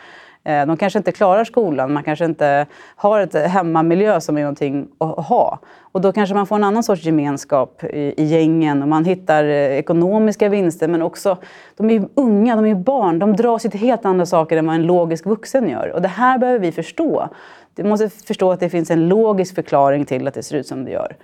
Eh, 0.45 0.67
de 0.67 0.77
kanske 0.77 0.99
inte 0.99 1.13
klarar 1.13 1.45
skolan, 1.45 1.93
man 1.93 2.03
kanske 2.03 2.25
inte 2.25 2.67
har 2.97 3.21
ett 3.21 3.35
hemmamiljö 3.35 4.21
som 4.21 4.37
är 4.37 4.41
någonting 4.41 4.89
att 4.99 5.27
ha. 5.27 5.59
Och 5.81 6.01
då 6.01 6.13
kanske 6.13 6.35
man 6.35 6.47
får 6.47 6.57
en 6.57 6.65
annan 6.65 6.83
sorts 6.83 7.05
gemenskap 7.05 7.85
i, 7.85 8.15
i 8.17 8.25
gängen 8.25 8.83
och 8.83 8.89
man 8.89 9.05
hittar 9.05 9.45
eh, 9.45 9.79
ekonomiska 9.79 10.49
vinster 10.49 10.89
men 10.89 11.03
också, 11.03 11.39
de 11.77 11.91
är 11.91 12.09
unga, 12.15 12.57
de 12.57 12.67
är 12.67 12.75
barn, 12.75 13.19
de 13.19 13.37
dras 13.37 13.63
till 13.63 13.81
helt 13.81 14.05
andra 14.05 14.27
saker 14.27 14.57
än 14.57 14.67
vad 14.67 14.75
en 14.75 14.87
logisk 14.87 15.27
vuxen 15.27 15.69
gör. 15.69 15.93
Och 15.95 16.03
det 16.03 16.09
här 16.09 16.39
behöver 16.39 16.59
vi 16.59 16.73
förstå. 16.73 17.29
Vi 17.77 17.85
måste 17.85 18.09
förstå 18.09 18.53
att 18.53 18.61
det 18.61 18.71
finns 18.71 18.91
en 18.91 19.09
logisk 19.09 19.55
förklaring 19.55 20.05
till 20.05 20.29
att 20.29 20.35
det 20.35 20.43
ser 20.43 20.57
ut 20.57 20.67
som 20.67 20.85
det 20.85 20.91
gör 20.91 21.17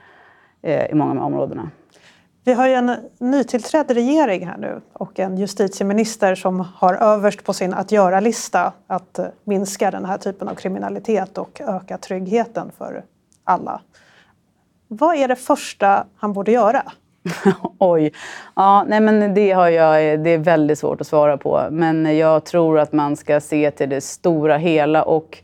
eh, 0.62 0.86
i 0.90 0.94
många 0.94 1.20
av 1.20 1.26
områdena. 1.26 1.70
Vi 2.44 2.52
har 2.52 2.68
ju 2.68 2.74
en 2.74 2.96
nytillträdd 3.18 3.90
regering 3.90 4.46
här 4.46 4.56
nu 4.58 4.80
och 4.92 5.18
en 5.18 5.36
justitieminister 5.36 6.34
som 6.34 6.60
har 6.74 6.94
överst 6.94 7.44
på 7.44 7.52
sin 7.52 7.74
att 7.74 7.92
göra-lista 7.92 8.72
att 8.86 9.18
minska 9.44 9.90
den 9.90 10.04
här 10.04 10.18
typen 10.18 10.48
av 10.48 10.54
kriminalitet 10.54 11.38
och 11.38 11.60
öka 11.60 11.98
tryggheten 11.98 12.70
för 12.78 13.04
alla. 13.44 13.80
Vad 14.88 15.16
är 15.16 15.28
det 15.28 15.36
första 15.36 16.06
han 16.16 16.32
borde 16.32 16.52
göra? 16.52 16.82
Oj. 17.78 18.12
Ja, 18.56 18.84
nej 18.88 19.00
men 19.00 19.34
det, 19.34 19.50
har 19.50 19.68
jag, 19.68 20.20
det 20.24 20.30
är 20.30 20.38
väldigt 20.38 20.78
svårt 20.78 21.00
att 21.00 21.06
svara 21.06 21.36
på. 21.36 21.68
Men 21.70 22.18
jag 22.18 22.44
tror 22.44 22.78
att 22.78 22.92
man 22.92 23.16
ska 23.16 23.40
se 23.40 23.70
till 23.70 23.88
det 23.88 24.00
stora 24.00 24.56
hela. 24.56 25.02
Och 25.02 25.38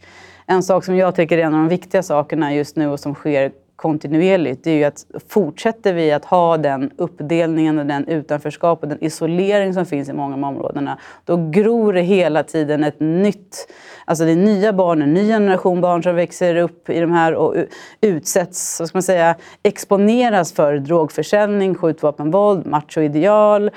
en 0.47 0.63
sak 0.63 0.85
som 0.85 0.97
jag 0.97 1.15
tycker 1.15 1.39
är 1.39 1.43
en 1.43 1.55
av 1.55 1.61
de 1.61 1.69
viktiga 1.69 2.03
sakerna 2.03 2.55
just 2.55 2.77
nu 2.77 2.89
och 2.89 3.01
som 3.01 3.15
sker 3.15 3.53
kontinuerligt, 3.77 4.65
det 4.65 4.71
är 4.71 4.75
ju 4.75 4.85
att 4.85 5.07
fortsätter 5.29 5.93
vi 5.93 6.13
att 6.13 6.25
ha 6.25 6.57
den 6.57 6.91
uppdelningen 6.97 7.79
och 7.79 7.87
den 7.87 8.09
utanförskap 8.09 8.83
och 8.83 8.89
den 8.89 9.05
isolering 9.05 9.75
som 9.75 9.87
finns 9.87 10.09
i 10.09 10.13
många 10.13 10.35
av 10.35 10.45
områdena, 10.45 10.99
då 11.25 11.51
gror 11.51 11.93
det 11.93 12.01
hela 12.01 12.43
tiden 12.43 12.85
ett 12.85 13.01
nytt, 13.01 13.73
alltså 14.05 14.25
det 14.25 14.33
är 14.33 14.37
nya 14.37 14.73
barn, 14.73 15.03
en 15.03 15.15
ny 15.15 15.29
generation 15.29 15.81
barn 15.81 16.03
som 16.03 16.15
växer 16.15 16.57
upp 16.57 16.91
i 16.91 17.01
de 17.01 17.13
här 17.13 17.35
och 17.35 17.55
utsätts, 18.01 18.81
vad 18.81 18.89
ska 18.89 18.97
man 18.97 19.03
säga, 19.03 19.35
exponeras 19.63 20.53
för 20.53 20.79
drogförsäljning, 20.79 21.75
skjutvapenvåld, 21.75 22.67
machoideal, 22.67 23.71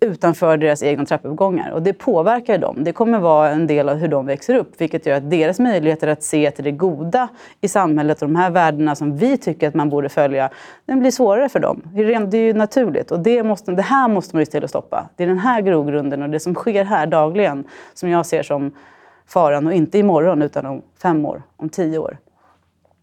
utanför 0.00 0.56
deras 0.56 0.82
egna 0.82 1.04
trappuppgångar. 1.04 1.70
Och 1.70 1.82
det 1.82 1.92
påverkar 1.92 2.58
dem. 2.58 2.84
Det 2.84 2.92
kommer 2.92 3.18
vara 3.18 3.50
en 3.50 3.66
del 3.66 3.88
av 3.88 3.96
hur 3.96 4.08
de 4.08 4.26
växer 4.26 4.54
upp, 4.54 4.80
vilket 4.80 5.06
gör 5.06 5.16
att 5.16 5.30
deras 5.30 5.58
möjligheter 5.58 6.08
att 6.08 6.22
se 6.22 6.50
till 6.50 6.64
det 6.64 6.70
goda 6.70 7.28
i 7.60 7.68
samhället 7.68 8.22
och 8.22 8.28
de 8.28 8.36
här 8.36 8.50
värdena 8.50 8.94
som 8.94 9.16
vi 9.16 9.38
tycker 9.38 9.68
att 9.68 9.74
man 9.74 9.88
borde 9.88 10.08
följa, 10.08 10.50
den 10.86 11.00
blir 11.00 11.10
svårare 11.10 11.48
för 11.48 11.60
dem. 11.60 11.82
Det 11.94 12.14
är 12.14 12.34
ju 12.34 12.52
naturligt 12.52 13.10
och 13.10 13.20
det, 13.20 13.42
måste, 13.42 13.72
det 13.72 13.82
här 13.82 14.08
måste 14.08 14.36
man 14.36 14.40
ju 14.40 14.46
till 14.46 14.64
att 14.64 14.70
stoppa. 14.70 15.08
Det 15.16 15.22
är 15.22 15.28
den 15.28 15.38
här 15.38 15.60
grogrunden 15.60 16.22
och 16.22 16.30
det 16.30 16.40
som 16.40 16.54
sker 16.54 16.84
här 16.84 17.06
dagligen 17.06 17.64
som 17.94 18.08
jag 18.08 18.26
ser 18.26 18.42
som 18.42 18.72
faran 19.26 19.66
och 19.66 19.72
inte 19.72 19.98
imorgon 19.98 20.42
utan 20.42 20.66
om 20.66 20.82
fem 21.02 21.26
år, 21.26 21.42
om 21.56 21.68
tio 21.68 21.98
år. 21.98 22.18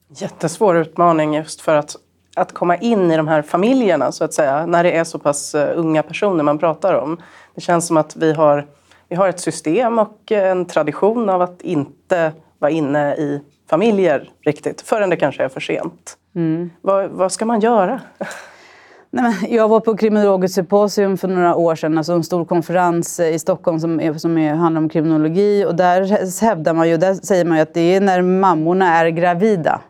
Jättesvår 0.10 0.78
utmaning 0.78 1.34
just 1.34 1.62
för 1.62 1.76
att 1.76 1.96
att 2.38 2.54
komma 2.54 2.78
in 2.78 3.12
i 3.12 3.18
de 3.18 3.28
här 3.28 3.42
familjerna 3.42 4.12
så 4.12 4.24
att 4.24 4.34
säga, 4.34 4.66
när 4.66 4.84
det 4.84 4.92
är 4.92 5.04
så 5.04 5.20
pass 5.20 5.56
eh, 5.56 5.80
unga 5.80 6.04
personer 6.04 6.44
man 6.44 6.58
pratar 6.58 6.94
om. 6.94 7.18
Det 7.56 7.62
känns 7.62 7.88
som 7.88 7.98
att 7.98 8.16
vi 8.16 8.34
har, 8.34 8.66
vi 9.10 9.16
har 9.16 9.30
ett 9.30 9.40
system 9.40 10.00
och 10.00 10.32
en 10.32 10.66
tradition 10.66 11.30
av 11.30 11.42
att 11.42 11.62
inte 11.62 12.32
vara 12.60 12.72
inne 12.72 13.16
i 13.16 13.42
familjer 13.70 14.30
riktigt 14.46 14.82
förrän 14.82 15.10
det 15.10 15.16
kanske 15.16 15.44
är 15.44 15.50
för 15.50 15.60
sent. 15.60 16.18
Mm. 16.36 16.70
Vad, 16.82 17.10
vad 17.10 17.32
ska 17.32 17.46
man 17.46 17.60
göra? 17.60 18.02
Nej, 19.10 19.36
men 19.42 19.56
jag 19.56 19.68
var 19.68 19.80
på 19.80 19.98
kriminologiskt 19.98 20.56
symposium 20.56 21.18
för 21.18 21.28
några 21.28 21.56
år 21.56 21.76
sedan, 21.76 21.98
alltså 21.98 22.14
en 22.14 22.24
stor 22.24 22.46
konferens 22.46 23.20
i 23.20 23.40
Stockholm 23.40 23.80
som, 23.80 24.00
är, 24.00 24.14
som 24.14 24.38
är, 24.38 24.54
handlar 24.54 24.82
om 24.82 24.90
kriminologi. 24.90 25.66
Och 25.66 25.76
där 25.76 26.42
hävdar 26.42 26.74
man 26.74 26.90
ju, 26.90 26.98
där 26.98 27.14
säger 27.14 27.46
man 27.46 27.58
ju 27.58 27.62
att 27.62 27.74
det 27.74 27.96
är 27.96 28.02
när 28.02 28.22
mammorna 28.22 28.98
är 28.98 29.10
gravida 29.10 29.82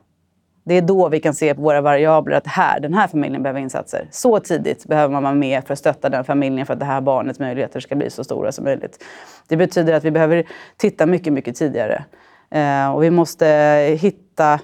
det 0.68 0.78
är 0.78 0.82
då 0.82 1.10
vi 1.10 1.20
kan 1.20 1.34
se 1.34 1.56
på 1.56 1.62
våra 1.62 1.82
variabler 1.82 2.38
att 2.38 2.48
här, 2.48 2.80
den 2.80 2.94
här 2.94 3.08
familjen 3.08 3.44
behöver 3.44 3.60
insatser. 3.60 4.08
Så 4.12 4.40
tidigt 4.40 4.86
behöver 4.86 5.14
man 5.14 5.24
vara 5.24 5.34
med 5.34 5.64
för 5.64 5.74
att 5.74 5.80
stötta 5.80 6.10
den 6.10 6.24
familjen 6.24 6.66
för 6.66 6.74
att 6.74 6.80
det 6.80 6.86
här 6.86 7.02
barnets 7.02 7.40
möjligheter 7.40 7.80
ska 7.80 7.96
bli 7.96 8.10
så 8.10 8.24
stora 8.24 8.52
som 8.52 8.64
möjligt. 8.64 9.04
Det 9.48 9.58
betyder 9.58 9.94
att 9.94 10.04
vi 10.04 10.12
behöver 10.12 10.44
titta 10.78 11.06
mycket, 11.06 11.34
mycket 11.34 11.56
tidigare. 11.56 12.04
Eh, 12.50 12.96
och 12.96 13.04
vi 13.04 13.10
måste 13.10 13.46
hitta 14.02 14.60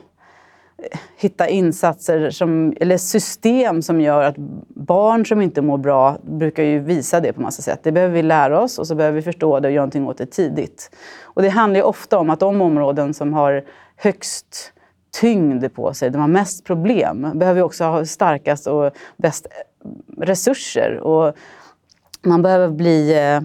hitta 1.17 1.47
insatser 1.47 2.29
som, 2.29 2.73
eller 2.79 2.97
system 2.97 3.81
som 3.81 4.01
gör 4.01 4.23
att 4.23 4.35
barn 4.67 5.25
som 5.25 5.41
inte 5.41 5.61
mår 5.61 5.77
bra 5.77 6.17
brukar 6.23 6.63
ju 6.63 6.79
visa 6.79 7.19
det 7.19 7.33
på 7.33 7.41
massa 7.41 7.61
sätt. 7.61 7.79
Det 7.83 7.91
behöver 7.91 8.13
vi 8.13 8.21
lära 8.21 8.61
oss 8.61 8.79
och 8.79 8.87
så 8.87 8.95
behöver 8.95 9.15
vi 9.15 9.21
förstå 9.21 9.59
det 9.59 9.67
och 9.67 9.73
göra 9.73 9.81
någonting 9.81 10.07
åt 10.07 10.17
det 10.17 10.25
tidigt. 10.25 10.95
Och 11.23 11.41
det 11.41 11.49
handlar 11.49 11.79
ju 11.79 11.83
ofta 11.83 12.19
om 12.19 12.29
att 12.29 12.39
de 12.39 12.61
områden 12.61 13.13
som 13.13 13.33
har 13.33 13.63
högst 13.95 14.73
tyngd 15.13 15.73
på 15.73 15.93
sig, 15.93 16.09
de 16.09 16.17
har 16.21 16.27
mest 16.27 16.63
problem, 16.63 17.31
behöver 17.35 17.61
också 17.61 17.83
ha 17.83 18.05
starkast 18.05 18.67
och 18.67 18.91
bäst 19.17 19.45
eh, 19.45 20.21
resurser. 20.21 20.97
Och 20.99 21.35
man 22.21 22.41
behöver 22.41 22.69
bli 22.69 23.13
eh, 23.13 23.41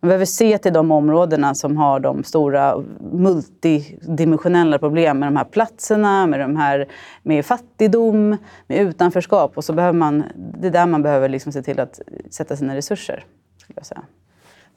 man 0.00 0.08
behöver 0.08 0.24
se 0.24 0.58
till 0.58 0.72
de 0.72 0.90
områdena 0.90 1.54
som 1.54 1.76
har 1.76 2.00
de 2.00 2.24
stora 2.24 2.84
multidimensionella 3.12 4.78
problemen 4.78 5.18
med 5.18 5.28
de 5.28 5.36
här 5.36 5.44
platserna, 5.44 6.26
med, 6.26 6.40
de 6.40 6.56
här, 6.56 6.88
med 7.22 7.46
fattigdom, 7.46 8.36
med 8.66 8.78
utanförskap. 8.80 9.56
Och 9.56 9.64
så 9.64 9.72
behöver 9.72 9.98
man, 9.98 10.24
det 10.34 10.66
är 10.66 10.70
där 10.70 10.86
man 10.86 11.02
behöver 11.02 11.28
liksom 11.28 11.52
se 11.52 11.62
till 11.62 11.80
att 11.80 12.00
sätta 12.30 12.56
sina 12.56 12.74
resurser. 12.74 13.24
Skulle 13.56 13.76
jag 13.76 13.86
säga. 13.86 14.02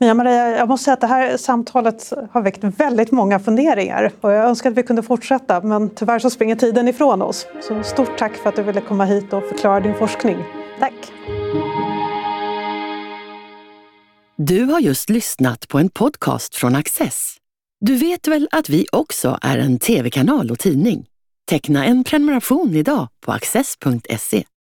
Mia 0.02 0.14
Maria, 0.14 0.58
jag 0.58 0.68
måste 0.68 0.84
säga 0.84 0.94
att 0.94 1.02
det 1.02 1.08
här 1.08 1.38
samtalet 1.38 2.14
har 2.32 2.42
väckt 2.42 2.64
väldigt 2.64 3.12
många 3.12 3.40
funderingar 3.40 4.12
och 4.22 4.32
jag 4.32 4.46
önskar 4.46 4.70
att 4.70 4.78
vi 4.78 4.84
kunde 4.84 5.04
fortsätta 5.04 5.62
men 5.62 5.90
tyvärr 5.90 6.20
så 6.20 6.30
springer 6.30 6.56
tiden 6.56 6.88
ifrån 6.88 7.22
oss. 7.22 7.48
Så 7.62 7.84
stort 7.84 8.18
tack 8.18 8.36
för 8.36 8.50
att 8.50 8.56
du 8.56 8.64
ville 8.64 8.82
komma 8.82 9.06
hit 9.06 9.34
och 9.34 9.44
förklara 9.44 9.80
din 9.80 9.96
forskning. 9.96 10.38
Tack! 10.80 10.94
Du 14.38 14.64
har 14.64 14.80
just 14.80 15.10
lyssnat 15.10 15.68
på 15.68 15.80
en 15.80 15.90
podcast 15.90 16.56
från 16.56 16.76
Access. 16.76 17.36
Du 17.82 17.96
vet 17.96 18.28
väl 18.28 18.50
att 18.52 18.70
vi 18.70 18.86
också 18.92 19.38
är 19.42 19.58
en 19.58 19.80
tv-kanal 19.80 20.52
och 20.52 20.60
tidning? 20.60 21.06
Teckna 21.50 21.86
en 21.86 22.04
prenumeration 22.04 22.76
idag 22.76 23.08
på 23.26 23.32
access.se. 23.32 24.44